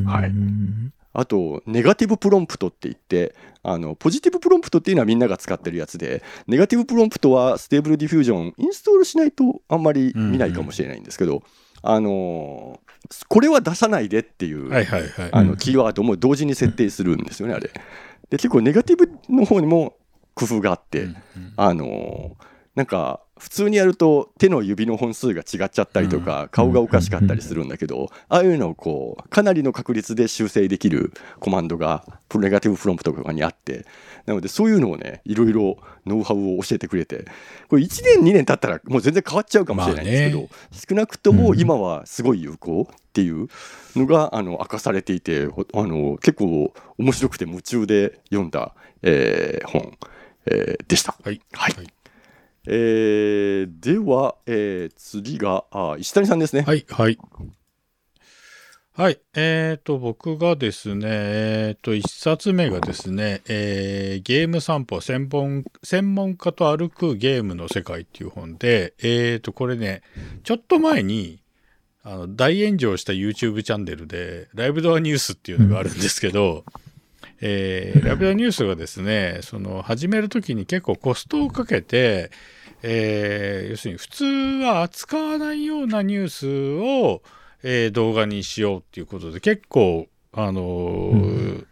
[0.05, 0.30] はい。
[0.30, 0.93] うん。
[1.14, 11.43] あと、ネガティブプロンプトって言って、あの、ポジティブプロンプトっていうのはみんなが使ってるやつで、ネガティブプロンプトは Stable Diffusion、インストールしないとあんまり見ないかもしれないんですけど、
[11.84, 12.91] あのー
[13.27, 15.29] これは出さないでっていう、はいはいはい。
[15.34, 17.69] あの、キーワードも同時に設定するんですよね、あれ。
[18.29, 19.97] で、結構ネガティブの方にも
[20.34, 21.09] 工夫があって、
[21.57, 33.87] あのーなんか普通にやると手の指の本数が違っちゃったりとか、顔がおかしかったりするんだけど、ああいうのをこうかなりの確率で修正できるコマンドがプロネガティブプロンプトとかにあって
[34.27, 37.25] なのでそういうのをねいろいろノウハウを教えてくれて
[37.67, 43.47] これ1年2年経ったらもう全然変わっちゃうかもしれないんですけど、ま少なくとも今はすごい有効っていう
[43.95, 49.97] のがあの明かされていてほあの結構面白くて夢中で読んだ、えー本、
[50.45, 51.15] えーでした。
[51.23, 51.41] はい。
[51.53, 51.73] はい。
[51.75, 52.00] はい
[52.68, 56.62] えーでは、えー次があ石谷さんですね。
[56.62, 57.18] はい、はい。
[58.93, 59.20] はい。
[59.36, 70.01] えっ、と、僕がですね、えっ、と、一冊目がですね、えーゲーム散歩専門、専門家と歩くゲームの世界っていう本で、えっ、と、これね、
[70.43, 71.41] ちょっと前に、
[72.03, 76.66] あの、大炎上した YouTube チャンネルで、ライブドアニュースっていうのがあるんですけど、
[77.41, 82.31] えーライブドアニュースがですね、 その、始めるときに結構コストをかけて、
[82.83, 86.47] えー要するに普通は扱わないようなニュース
[86.79, 87.21] を、
[87.63, 91.65] えー動画にしようっていうことで結構あのー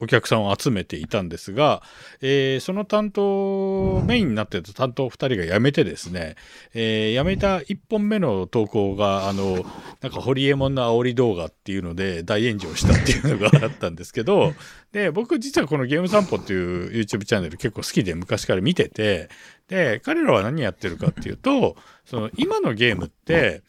[0.00, 1.82] お客さんを集めていたんですが、
[2.20, 6.34] えーその担当メインになってた担当2人が辞めてですね、
[6.74, 9.64] えー辞めた1本目の投稿があの
[10.00, 14.52] なんかホリエモンの煽り動画っていうので大炎上したっていうのがあったんですけど
[14.90, 19.28] で僕実はこのゲーム散歩っていう YouTube チャンネル結構好きで昔から見てて
[19.68, 23.62] で彼らは何やってるかっていうとその今のゲームって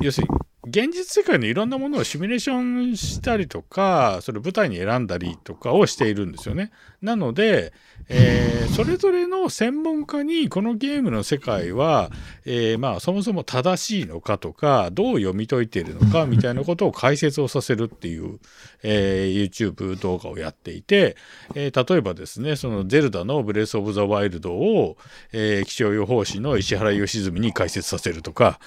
[0.00, 2.56] 要するに現実世界のいろんなものをシミュレーショ
[2.92, 6.70] ンしたりとかそれ舞台に選んだりとかをしているんですよね。
[7.02, 7.72] なので、
[8.08, 12.10] えーそれぞれの専門家にこのゲームの世界は、
[12.44, 18.40] えーまあ、そもそも正しいのかとかどう読み解いているのかみたいなことを解説をさせるっていう、
[18.82, 21.16] えー YouTube 動画をやっていて、
[21.54, 24.96] えー例えばですねそのゼルダの「ブレス・オブ・ザ・ワイルドを」
[25.32, 28.58] えー気象予報士の石原良純に解説させるとか、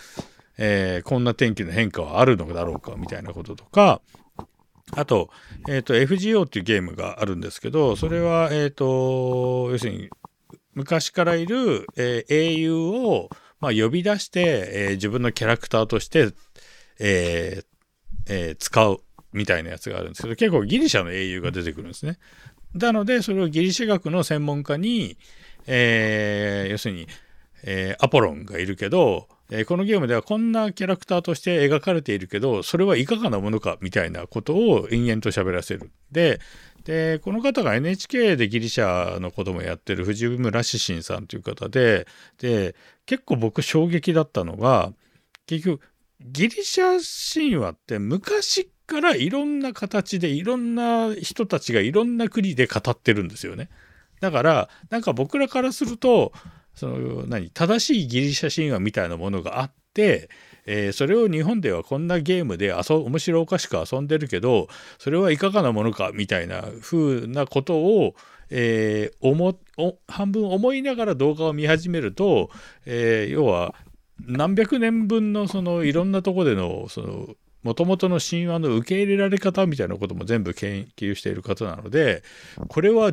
[0.57, 4.01] えーこんな天気の変化はあるのだろうかみたいなこととか
[4.95, 5.29] あと,、
[5.67, 10.09] えー、と FGO っていうゲームがあるんですけどそれは、えー、と要するに
[10.73, 13.29] 昔からいる、えー英雄を、
[13.59, 16.29] まあ、呼び出して、えー自分のキャラクターとして、
[16.99, 17.65] えー
[18.27, 19.01] えー使う
[19.33, 22.17] みたいなやつがあるんですけど結構ギリシャの英雄が出てくるんですね。
[22.73, 25.17] なのでそれをギリシャ学の専門家に、
[25.65, 27.07] えー要するに、
[27.63, 35.91] えーアポロンがいるけど、えーこのゲームではこんなキャラクターとして描かれているけどそれはいかがなものかみたいなことを延々と喋らせる。
[36.11, 36.39] で
[36.83, 42.07] でこの方が NHK でギリシャのこともやってる藤村志信さんという方で
[42.39, 42.75] で
[43.05, 44.93] 結構僕衝撃だったのが
[45.47, 45.81] 結局
[46.21, 46.99] ギリシャ
[47.33, 53.69] 神話って昔からいろんな形でいろんな人たちがいろんな国で語ってるんですよね。
[54.21, 56.31] だからなんか僕らからすると
[56.77, 60.29] その何正しいギリシャ神話みたいなものがあって、
[60.67, 64.67] えーそれを日本ではこんなゲームで遊面白おかしく遊んでるけど
[64.99, 68.13] それはいかがなものかみたいな風なことを、
[68.51, 72.51] えー思お半分思いながら動画を見始めると、
[72.85, 73.73] えー要は
[74.19, 77.27] 何百年分のそのいろんなとこでのその
[77.63, 82.23] 元々の神話の受け入れられ方みたいなことも全部研究している方なので
[82.69, 83.11] これは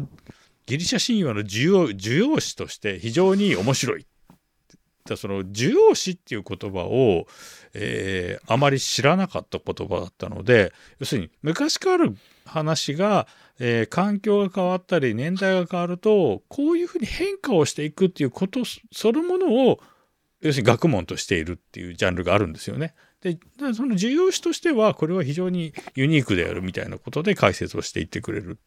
[0.67, 4.07] ギリシャ神話の需要需要詞として非常に面白い。
[5.07, 7.27] だその需要詞っていう言葉を、
[7.75, 13.27] えーあまり知らなかった言葉だったので要するに昔からある話が、
[13.59, 19.81] えー環境が変わったり年代が変わるとこういうふうに変化をしていくっていうことそのものを
[20.41, 22.95] 要するに学問としているっていうジャンルがあるんですよね。
[23.21, 23.39] で
[23.75, 28.59] その需要詞としてはこれは非常にユニークであるみたいなことで解説をしていってくれる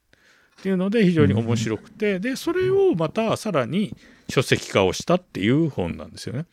[0.60, 3.95] っていうので非常に面白くて、でそれをまたさらに
[4.30, 6.45] 書籍化をしたっていう本なんですよね。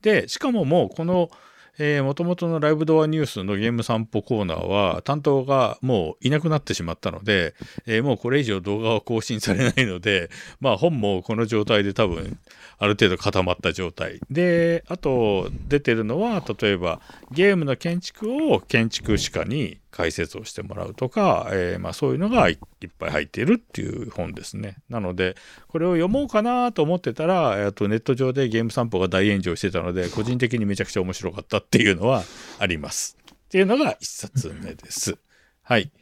[0.00, 1.30] でしかももうこの
[1.76, 7.54] もともとのライブドアニュースのゲーム散歩コーナーは担当がもういなくなってしまったので、
[7.86, 10.30] えーもうこれ以上動画は更新されないので、
[10.60, 12.38] まあ本もこの状態で多分
[12.78, 14.20] ある程度固まった状態。
[14.30, 17.00] で、あと出てるのは例えば
[17.32, 22.58] ゲームの建築を建築士家に解説をしてもらうとか、えーまあそういうのがいっ
[22.98, 24.78] ぱい入っているっていう本ですね。
[24.88, 25.36] なので、
[25.68, 32.24] これを読もうかなと思ってたら、えーとネット上でゲーム散歩が大炎上してたので、個人的にめちゃくちゃ面白かったっていうのは
[32.58, 33.16] あります。
[33.30, 35.16] っていうのが一冊目です。
[35.62, 35.92] はい。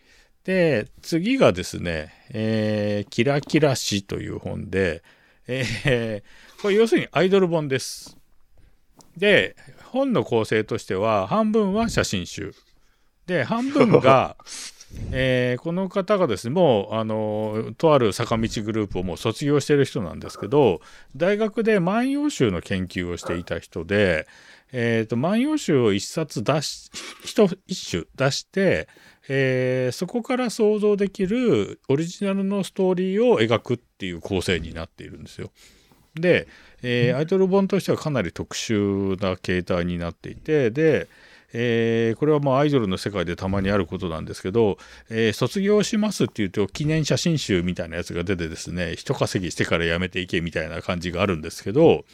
[0.45, 5.03] で、次がですね、えーキラキラ詩という本で、
[5.47, 8.17] えーこれ要するにアイドル本です。
[9.19, 9.55] で、
[9.91, 12.55] 本の構成としては、半分は写真集。
[13.33, 14.37] で、半分が、
[15.11, 20.83] えーこの方がですねもうあのとある坂道グループをもう卒業してる人なんですけど
[21.17, 24.27] 大学で「万葉集」の研究をしていた人で
[24.71, 26.91] 「えーと万葉集」を一冊出し
[27.25, 28.87] 一一種出して、
[29.29, 35.51] えーそこから想像できるオリジナルのストーリーを描くっていう構成になっているんですよ。
[36.15, 36.47] で、
[36.83, 41.09] えーアイドル本としてはかなり特殊な形態になっていてで、
[41.53, 44.79] えーこれはもうアイドルの世界でたまにあることなんですけど、
[45.11, 52.05] えー卒業しますっていうと記念写真集みたいなやつが出てですね一稼ぎしてからやめていけみたいな感じがあるんですけど、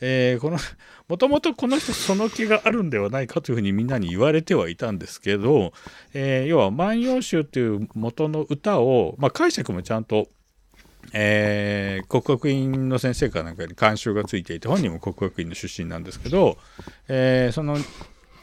[0.00, 0.58] えーこの
[1.06, 5.72] もともとこの人その気があるんではないかというふうにみんなに言われてはいたんですけど、
[6.14, 10.28] えー要は「万葉集」っていう元の歌を、まあ、解釈もちゃんと
[11.12, 16.56] えー国学院の先生かなんかに監修がついていて本人も国学院の出身なんですけど、
[17.08, 17.76] えーその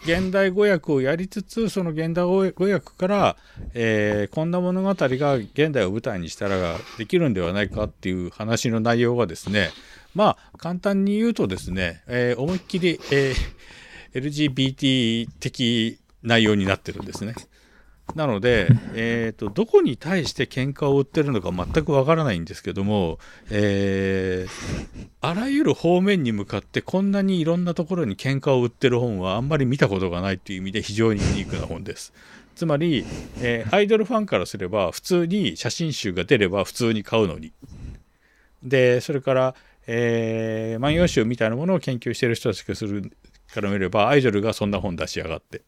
[0.04, 3.38] 現代語訳をやりつつその現代語訳から、
[3.74, 9.70] えーこんな物語が現代を舞台にしたらできるんではないかっていう話の内容がですね
[10.16, 13.36] まあ簡単に言うとですね、えー思いっきり、えー
[14.14, 17.34] LGBT 的内容になってるんですね。
[18.16, 32.12] なので、えー、とどこに対して喧嘩を売ってるのか全くわからないんですけども、えーあらゆる方面に向かってこんなにいろんなところに喧嘩を売ってる本はあんまり見たことがないという意味で非常にユニークな本です。
[32.56, 33.06] つまり、
[33.40, 37.54] えーアイドルファンからすれば普通に写真集が出れば普通に買うのに。
[38.64, 39.56] でそれから、
[39.88, 43.12] えー万葉集みたいなものを研究している人たちがする
[43.54, 45.62] から見ればアイドルがそんな本出しやがって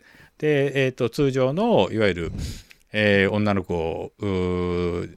[0.43, 2.31] で、えー、と通常のいわゆる、
[2.91, 4.11] えー女の子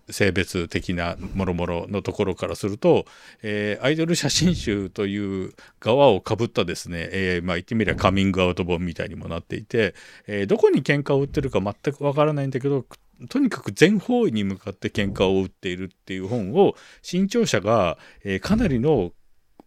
[0.08, 3.06] 性別的なもろもろのところからすると、
[3.42, 9.96] えーアイドル写真集という側をかぶったですね、えーまあ言ってみればカミングアウト本みたいにもなっていて、
[10.28, 12.86] えーどこに喧嘩を売ってるか全くわからないんだけど
[13.28, 19.10] とにかく全方位に向かって喧嘩を売っているっていう本を新潮社が、えーかなりの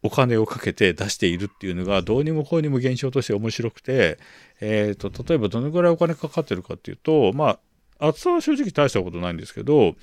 [0.02, 4.18] お金をかけて出しているっていうのがどうにもこうにも現象として面白くて、
[4.62, 7.60] えー、と例えばどのぐらいお金かかってるかっていうとま
[8.00, 9.96] あ厚さは正直大したことないんですけど、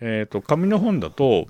[0.00, 1.48] えー、と紙の本だと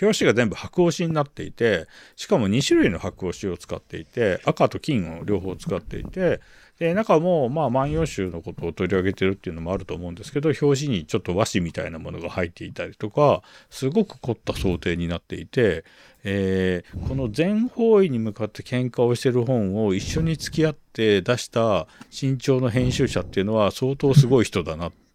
[0.00, 6.40] 表紙が全部白押しになっていてしかも2種類の白押しを使っていて赤と金を両方使っていて
[6.78, 15.84] で中もまあ万葉集のことを取り上げてるっていうのもあると思うんですけど表紙にちょっと和紙みたいなものが入っていたりとかすごく凝った想定になっていて、
[16.24, 25.05] えーこの全方位に向かって喧嘩をしてる本を一緒に付き合って出した新潮の編集者っていうのは相当すごい人だなって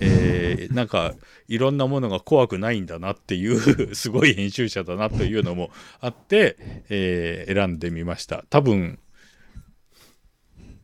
[0.00, 1.14] えーなんか
[1.48, 5.70] いろんなものが怖くないんだなっていう すごい編集者だなというのも
[6.00, 6.56] あって、
[6.88, 8.98] えー選んでみました多分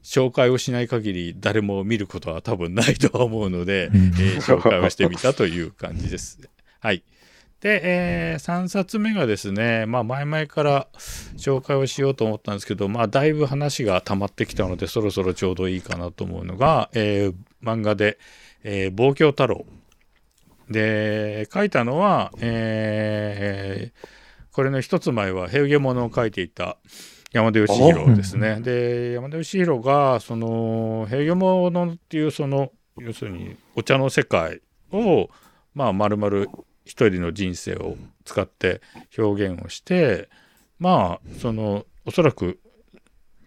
[0.02, 6.40] 紹介をしない限り誰も見ることは多分ないとは思うので、えー紹介をしてみたという感じです。
[6.80, 7.02] はい。
[7.60, 10.88] で、え3冊目がですね、まあ、前々から
[11.36, 18.18] 紹介をしようと思ったんですけど、まあ、だいぶ話が溜まってきたので、そろそろちょうどいいかなと思うのが、えー漫画で、
[18.64, 19.64] えー、望郷太郎。
[20.68, 24.22] で、書いたのは、えー
[24.54, 26.76] これの一つ前は、平家物を書いていた
[27.32, 28.60] 山田義弘ですね。
[28.60, 34.60] で、山田義弘が、その、平家物っていう、その、要するに、お茶の世界
[34.92, 35.30] を、
[35.74, 36.48] まあ、丸々
[36.84, 38.80] 一人の人生を使って
[39.16, 40.28] 表現をして
[40.78, 42.58] まあそのおそらく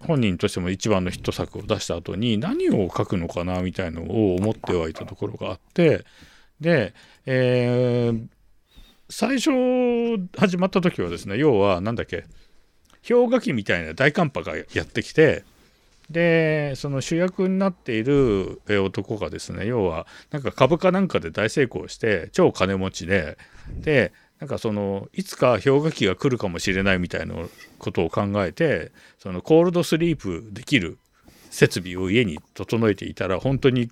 [0.05, 6.05] 本人としても一番のヒット作を出した後に何を書くのかなみたいのを思ってはいたところがあって
[6.59, 6.93] で、
[7.25, 8.27] えー
[9.09, 9.51] 最初
[10.35, 12.25] 始まった時はですね要は何だっけ
[13.07, 15.43] 氷河期みたいな大寒波がやってきて
[16.09, 23.37] でその主役になっている男がですね要はなんか株価なんかで大成功して超金持ちで
[23.79, 27.35] でなんかそのいつか氷河期が来るかもしれないみたいな
[27.79, 30.97] ことを考えてそのコールドスリープできる
[31.49, 33.89] 設備を家に整えていたら本当に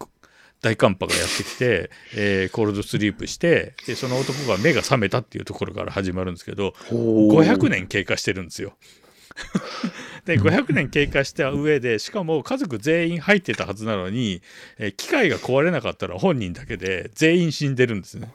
[0.61, 8.77] 大寒波がやってきて、 えーコールドスリープしてでその男が目が覚めたっていうところから始まるんですけど500年経過してるんですよ。
[10.25, 14.41] で500年経過した上でしかも家族全員入ってたはずなのに、
[14.77, 18.31] えー機械が壊れなかったら本人だけで全員死んでるんですね。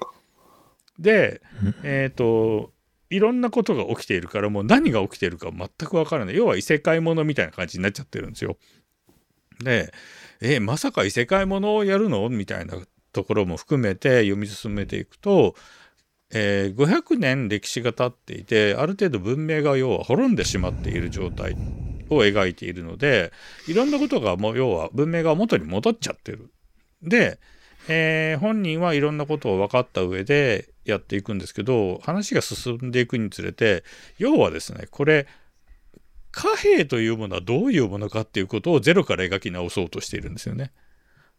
[0.99, 1.43] で
[1.83, 2.73] えっ、と
[3.11, 8.57] いろんなことが起きているからもう何が起きているか全くわからない要は異世界ものみたいな感じになっちゃってるんですよ。
[9.63, 9.93] で
[10.41, 12.29] えまさか異世界ものをやるの？
[12.29, 12.77] みたいな
[13.13, 15.55] ところも含めて読み進めていくと、
[16.31, 21.57] えー500年歴史が経っていてある程度文明が要は滅んでしまっている状態
[22.11, 23.33] を描いているので
[23.67, 26.51] いろんなことがもう要は文明が元に戻っちゃってる。
[27.03, 27.39] で、
[27.89, 33.85] えー本人はいろんなことを分かった上でやっていくんですけど話が進んでいくにつれて
[34.19, 35.27] 要はですねこれ
[36.31, 40.73] 貨幣というものはどういうものかっていうことをゼロから描き直そうとしているんですよね。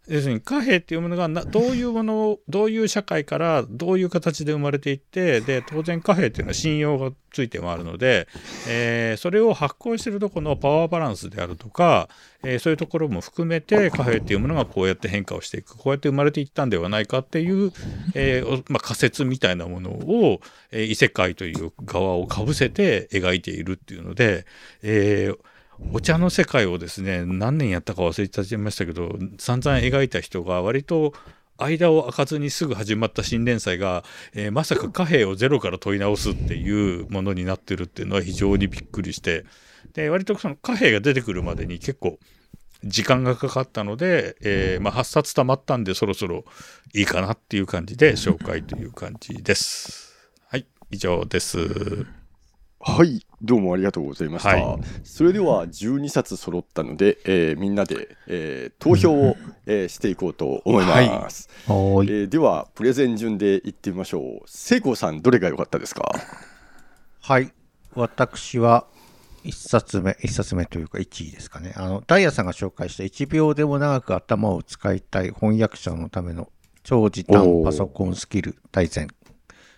[0.10, 8.28] 要するに貨幣っていうものがなどういうものをどういう社会からどういう形で生まれていってで当然貨幣っていうのは信用がついてもあるので、
[8.68, 12.10] えーそれを発行してるとこのパワーバランスであるとか、
[12.43, 17.72] えーそういうところも含めて貨幣っていうものがこうやって変化をしていくこうやって生まれていったんではないかっていう、
[18.16, 20.41] えーまあ、仮説みたいなものを、
[20.72, 24.45] え異世界という側をかぶせて描いているっていうので、
[24.82, 25.38] えー
[25.91, 31.13] お茶の世界をですね何年やったか忘れちゃいましたけど散々描いた人が割と
[31.57, 34.03] 間を空かずにすぐ始まった新連載が、
[34.34, 39.45] えーまさか貨幣をゼロから問い直すっていうものになってるっていうのは非常にびっくりして
[39.93, 42.19] で割とその貨幣が出てくるまでに結構
[42.84, 46.45] 時間がかかったので、えーまあ、8冊たまったんでそろそろ
[46.93, 50.15] いいかなっていう感じで紹介という感じです。
[50.47, 52.18] はい以上です。
[52.82, 54.49] はい、どうもありがとうございました。
[54.49, 59.36] はいそれでは12冊揃ったので、えーみんなで、えー投票を、
[59.67, 61.49] えーしていこうと思います。
[61.67, 62.21] はーい。
[62.21, 64.41] えーでは、プレゼン順でいってみましょう。
[64.45, 66.09] 聖光さん、どれが良かったですか？
[67.21, 67.51] はい。
[67.95, 68.88] 私は、
[69.43, 71.73] 一冊目、一冊目というか1位ですかね。
[71.75, 76.49] あの、ダイヤさんが紹介した1秒でも長く頭を使いたい翻訳者のための
[76.84, 79.07] 超時短パソコンスキル大全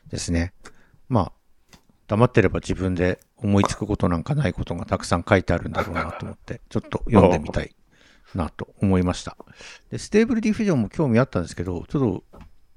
[0.09, 0.53] ですね。
[1.09, 1.31] まあ、
[2.11, 7.73] 黙ってれば自分で思いつくことなんかないことがたくさん書いてあるんだろうなと思って、 ちょっと読んでみたい
[8.35, 9.37] なと思いました。
[9.89, 12.23] で、 Stable Diffusion も興味あったんですけど、ちょっと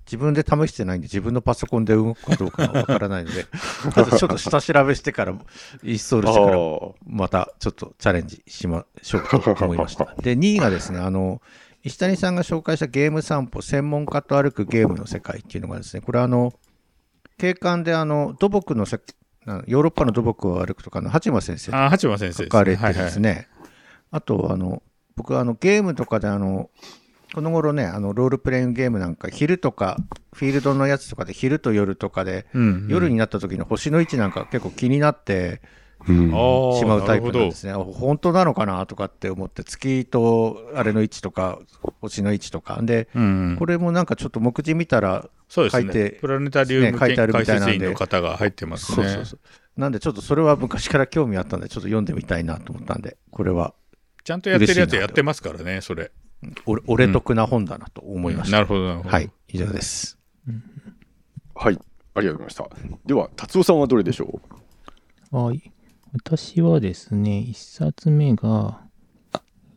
[0.06, 3.44] 自分で試してないんで自分のパソコンで動くかどうかわからないので、
[4.16, 5.34] ちょっと下調べしてから、
[5.82, 6.58] インストールしてから、
[7.04, 10.14] またちょっとチャレンジしましょうと思いました。
[10.22, 11.42] で、2位がですね、あの、
[11.82, 16.52] 石谷さんが紹介したゲーム散歩、専門家と歩くゲームの世界っていうのがですね、これはあの、
[17.38, 18.86] 景観であの、土木の
[19.46, 23.48] ヨーロッパの土木を歩くとかの八幡先生あ八幡先生書かれてはいですね、
[24.10, 24.82] あとあの
[25.16, 26.70] 僕はあのゲームとかであの
[27.34, 29.96] この頃ねあのロールプレイングゲームなんか昼とか
[30.32, 32.88] フィールドのやつとかで昼と夜とかで、うんうん。
[32.88, 35.60] 夜になった時の星の位置なんか結構気になって
[36.06, 37.72] しまうタイプなんですね。
[37.72, 41.58] 本当なのかなとかって思って月とあれの位置とか
[42.00, 46.10] 星の位置とかでうんこれもなんかちょっと目次見たら書いてね。
[46.20, 49.06] プラネタリウムね書いてある解みたいなんで方が入ってますね。
[49.06, 49.40] そうそうそう
[49.76, 53.74] なんでちょっとそれは昔から興味あったんでちょっと読んでみたいなと思ったんでこれは
[54.24, 56.10] ちゃんとやってるやつやってますからね、それ。
[56.64, 58.56] 俺俺得な本だなと思いました。
[58.56, 59.10] なるほど、なるほど。
[59.10, 60.18] はい、以上です。
[61.54, 61.78] はい、
[62.14, 62.68] ありがとうございました。
[63.04, 64.40] では、達夫さんはどれでしょ
[65.30, 65.73] はい。
[66.14, 68.80] 私はですね、一冊目が、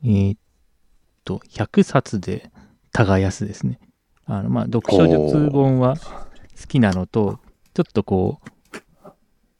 [0.04, 0.40] えーっ
[1.24, 2.52] と、100冊で
[2.92, 3.80] 耕すですね。
[4.26, 7.40] あの、まあ、読書術本は好きなのと、
[7.74, 8.78] ちょっとこう、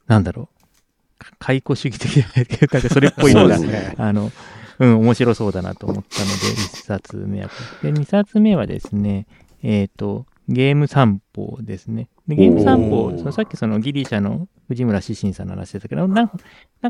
[0.06, 4.30] なんだろう、か解雇主義的な、なんかそれっぽいのが、ねあの、
[4.78, 7.50] うん、面白そうだなと思ったので、1冊目は。
[7.82, 9.26] で、2冊目はですね、
[9.64, 12.08] えっ、と、ゲーム散歩ですね。
[12.26, 16.28] でゲーム散歩そのさっきそのギリシャの藤村志信さんの話でしたけど、なん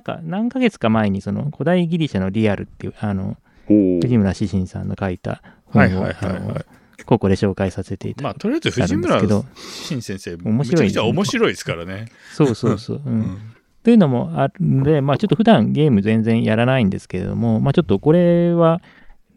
[0.03, 3.37] か何ヶ月か前にその古代ギリシャのリアルっていう、あの、
[3.67, 9.21] 藤村志信さんの書いた本を、はいはいはいここで紹介させていただまあ、とりあえず藤村
[9.63, 10.85] 新先生、 面白い。
[10.85, 12.07] めちゃ面白いですからね。
[12.35, 13.03] そうそうそう。
[13.05, 13.39] ううんん。
[13.83, 18.83] というのもあるんで、まあちょっと普段ゲーム全然やらないんですけれども、まあちょっとこれは、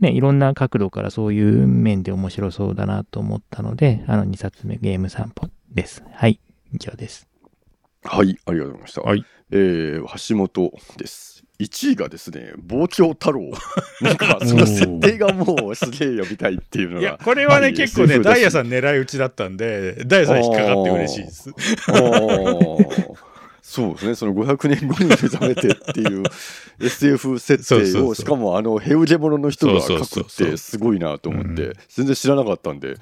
[0.02, 6.04] ね、いろんな角度からそういう面で面白そうだなと思ったので、あの2冊目ゲーム散歩です。
[6.12, 6.40] はい、
[6.74, 7.28] 以上です。
[8.04, 9.02] はい、ありがとうございました。
[9.02, 11.44] はいえー橋本です。
[11.60, 13.52] 1位がですね、傍聴太郎。
[14.02, 17.18] なんか、その設定がもうすげえ読みたいっていうのいや、が。
[17.20, 21.52] これはね、はい結構ね、ダイヤさん狙い撃ちだったんで、ダイヤさん引っかかって嬉しいです。
[23.62, 26.24] そうですね、その500年後に目覚めてっていう
[26.82, 31.74] SF 設定を、しかもあのヘウジェモノの人が書くってすごいなと思って、うん。
[31.90, 32.96] 全然知らなかったんで、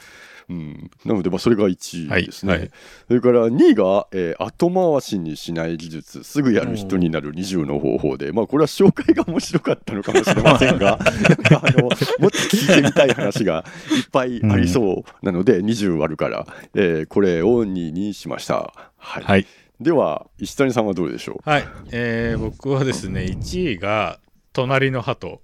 [0.49, 2.51] うん、なので、まあ、それが1位ですね。
[2.51, 2.71] はいはい。
[3.07, 13.63] それから2位が、えー後回しにしない技術、すぐやる人になる20の方法で、まあ、これは紹介が面白かったのかもしれませんが、 なんかあのもっと聞いてみたい話が
[13.95, 18.73] いっぱいありそうなので、20あるから、えーこれを2位にしました。
[18.97, 19.23] はい。
[19.23, 19.47] はい。
[19.79, 21.67] では石谷さんはどうでしょはい。
[21.91, 24.19] えー僕はですね、1位が、
[24.51, 25.41] 隣の鳩。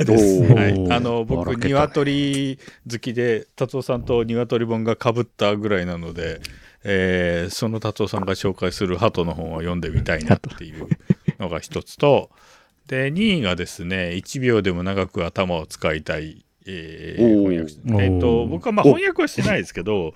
[0.00, 0.42] う です。
[0.52, 2.58] はい、あのば僕、鶏
[2.90, 6.40] 好きで、達夫さんと鶏本がかぶったぐらいなので、
[6.82, 10.88] えーその達夫さんが紹介する鳩の本を読んでみたいなっていう
[11.38, 12.30] のが一つと、
[12.88, 18.02] で、2位がですね、1秒でも長く頭を使いたい、えー翻訳者。
[18.04, 20.14] えーと僕はまあ翻訳はしてないですけど、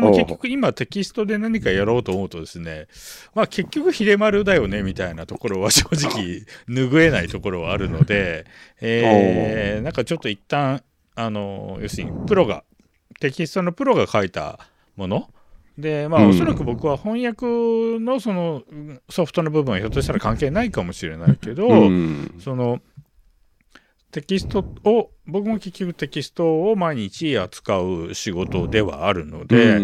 [0.00, 2.86] 僕も結局今テキストで何かやろうと思うとですね、
[3.34, 8.46] まあ結局秀丸だよねみたいなところは正直 拭えないところはあるので、
[8.80, 10.82] えーなんかちょっと一旦
[11.14, 12.64] あの要するにプロが
[13.20, 14.58] テキストのプロが書いた
[14.96, 15.28] もの。
[15.76, 16.28] でまあうん。
[16.30, 17.46] おそらく僕は翻訳
[18.00, 22.34] のそのうんソフトの部分はひょっとしたら関係ないかもしれないけど、うん。
[22.40, 22.80] その
[24.10, 29.78] テキストを僕も結局テキストを毎日扱う仕事ではあるので、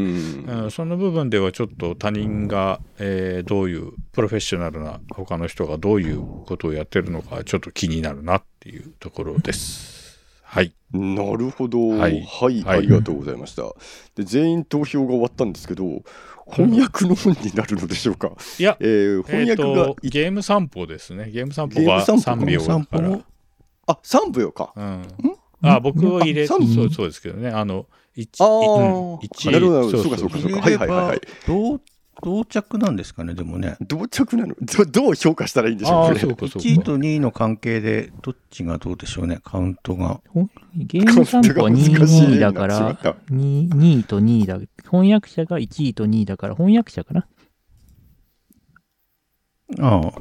[0.70, 10.18] その部分ではちょっと他人が、えーどういうプロフェッショナルな他の人がどういうことをやってるのかちょっと気になるなっていうところです。
[10.42, 10.72] はい。
[10.92, 13.64] なるほど、は、はいいはいありがとうございました。
[14.14, 16.02] で全員投票が終わったんですけど、
[16.50, 18.32] 翻訳の本になるのでしょうか？
[18.58, 21.30] いや、えー翻えー訳がと、ゲーム散歩ですね。
[21.30, 23.18] ゲーム散歩がム散歩？3秒だから。
[23.87, 24.72] あ三部よか。
[24.76, 25.03] うん、
[25.62, 27.51] あ僕を入れそうそうですけどね。
[27.51, 30.03] あの、一あうんー一なるほどなるほど。
[30.03, 30.18] そうそう。
[30.18, 31.20] そうかそうかはいはいはいはい。
[31.47, 31.80] 同
[32.22, 33.76] 同着なんですかね、でもね。
[33.80, 34.55] 同着なの？
[34.62, 36.59] どどう評価したらいいんでしょうああ、これそうかそうか。
[36.61, 40.20] 1位と2位の関係で、どっちがどうでしょうね、カウントが。
[40.28, 44.59] ほんゲーム散歩は2位難しい2位だからった、2, 2位と2位だ。
[44.85, 47.26] 翻訳者が1位と2位だから、翻訳者かな。
[49.80, 50.12] あ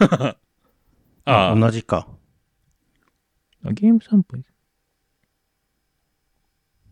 [0.00, 0.36] あ、
[1.24, 2.06] ああ、同じか。
[3.64, 4.36] あゲーム散歩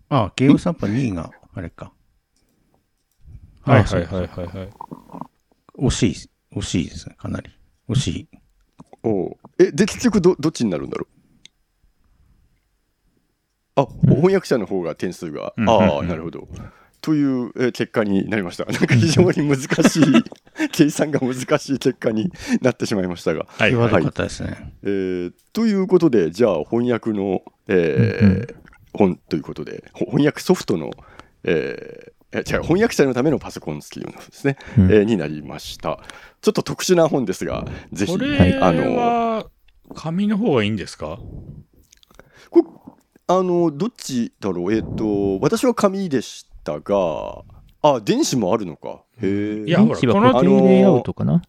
[0.09, 1.93] ああ、ゲーム散歩2位が、あれか。
[3.63, 4.73] はいはいはいはいはい。
[5.79, 7.51] 惜しい、惜しいですね、かなり。
[7.89, 8.29] 惜しい。
[9.05, 11.07] おうえで結局どどっちになるんだろ
[13.77, 13.81] う？
[13.81, 16.49] あ、翻訳者の方が点数が、ああなるほど
[17.03, 18.65] というえー結果になりました。
[18.73, 20.05] なんか非常に難しい
[20.73, 22.33] 計算が難しい結果に
[22.63, 23.75] なってしまいましたが、はい。
[23.75, 24.73] はかったですね。
[24.85, 28.47] えーということでじゃあ翻訳の、えーうんうん。
[28.95, 30.91] 本ということでほ翻訳ソフトの、
[31.45, 34.85] えーえ違う翻訳者のためのパソコン付きのですね、うん。
[34.91, 35.99] えーになりました。
[36.41, 39.47] ちょっと特殊な本ですがぜひこれあのは
[39.95, 41.19] 紙の方がいいんですか？
[42.51, 42.97] こ
[43.27, 44.73] あのどっちだろう？
[44.73, 47.43] えっ、と私は紙でしたが
[47.83, 49.03] あ電子もあるのか。
[49.21, 51.43] へえいや電子はほら固定レイアウトかな、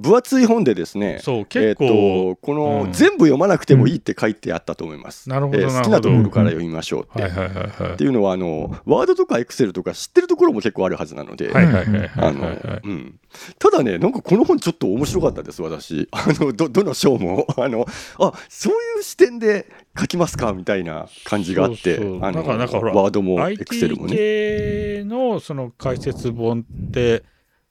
[0.00, 2.92] 分厚い本でですねそう、え結っ構、とこの、うん。
[2.92, 12.10] 全部読まなくてもいいって書いてあったと思います、なるほどえー好きなところから読みましょうって、っていうのはあのワードとかエクセルとか知ってるところも結構あるはずなので、はいはいはいはい。
[12.16, 12.80] あのはいはい。
[12.84, 13.20] うん、
[13.58, 16.08] ただねなんかこの本ちょっと面白かったです私。
[16.12, 17.46] あのどどの章も。
[17.56, 17.86] あの
[18.18, 19.66] あそういう視点で
[19.98, 22.24] 書きますかみたいな感じがあってそうそう。
[22.24, 27.22] あのなんかなんかほらワードもエクセルもね、系のその解説本って、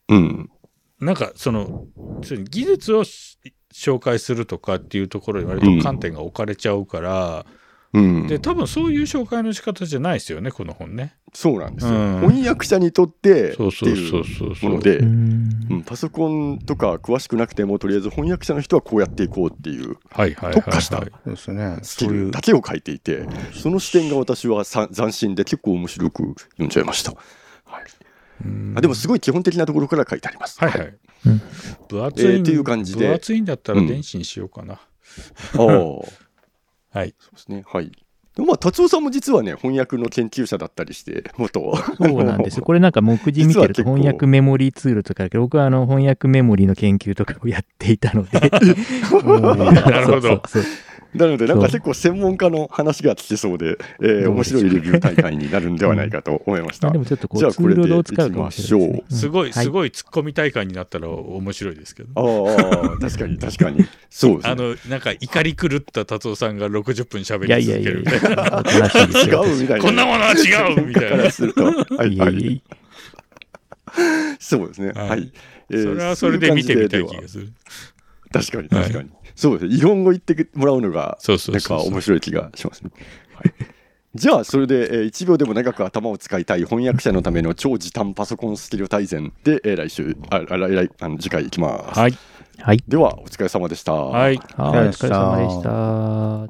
[0.07, 0.49] うん、
[0.99, 1.85] なんかその、
[2.21, 3.39] つ技術をし
[3.73, 7.45] 紹介するとかっていうところに割と観点が置かれちゃうから、うん、
[7.93, 11.15] で、多分そういう紹介の仕方じゃないですよね、この本ね。
[11.31, 12.19] そうなんですよ、うん。
[12.21, 14.49] 翻訳者にとってってそうそういそうそう。
[14.49, 15.01] うもので
[15.85, 19.97] パソコンとか詳しくなくてもとりあえず翻訳者の人はこうやっていこうっていう。
[20.11, 20.53] はいはいはい、はい。
[20.55, 20.97] 特化した。
[20.97, 21.77] そうですね。
[21.81, 27.17] スキルだけを書いていてその視点が私はさ斬新で結構面白く読んじゃいました、は
[27.79, 27.83] い、
[28.45, 28.73] うん。
[28.77, 30.59] あでもすごい基本的なところから書いてあります。
[30.59, 30.97] はいはい。
[31.25, 31.41] うん。
[31.87, 33.07] 分厚い、えーっていう感じで。
[33.07, 34.73] 分厚いんだったら電子にしようかな。
[34.73, 36.22] あー
[36.93, 37.15] はい。
[37.19, 37.63] そうですね。
[37.67, 37.91] はい。
[38.35, 41.75] でもまあ、達夫さんも実はね、翻訳の研究者だったりして、元。
[41.97, 42.63] そうなんですよ。
[42.63, 48.39] これなんか目次見てると翻訳メモリーツールとか僕はあの翻訳メモリーの研究とかをやっていたので。
[48.49, 50.63] なるほどそうそうそう
[51.15, 56.87] なので、なんか結構専門家の話が聞けそうで、えー面白いレビュー大会になるんではないかと思いました。
[56.87, 59.03] まあでもちょっとこじゃあこれでいきまですね。
[59.09, 62.09] すごい、はいすごい突っ込み大会になったら面白いですけど。
[62.15, 63.85] ああ、確かに確かに。
[64.09, 64.51] そうですね。
[64.51, 68.63] あの、なんか怒り狂った達夫さんが60分喋り続けるみたいな。
[68.65, 69.83] 違うみたいな。
[69.83, 71.29] こんなものは違うみたいな。
[71.31, 71.65] すると。
[71.65, 72.63] はいはい
[74.39, 74.91] そうですね。
[74.91, 75.31] はいはい。
[75.69, 77.53] えーそれはそれで見てみたい気がする。
[78.31, 79.09] 確かに確かに。
[79.35, 79.75] そうですね。
[79.75, 81.17] 日本語言ってもらうのが、
[81.51, 81.61] なん。
[81.61, 82.91] か面白い気がしますね。
[83.35, 83.53] はい
[84.15, 91.99] じゃあ、それで、えー1秒でも長く頭を使いたい翻訳者のための超時短パソコンスキル大全で、えー来週、あ、あ来来あの次回いきます。
[91.99, 92.13] はい。
[92.59, 92.83] はい。
[92.87, 93.93] では、お疲れ様でした。
[93.93, 94.35] はい。
[94.55, 96.47] はい、お疲れ様でした。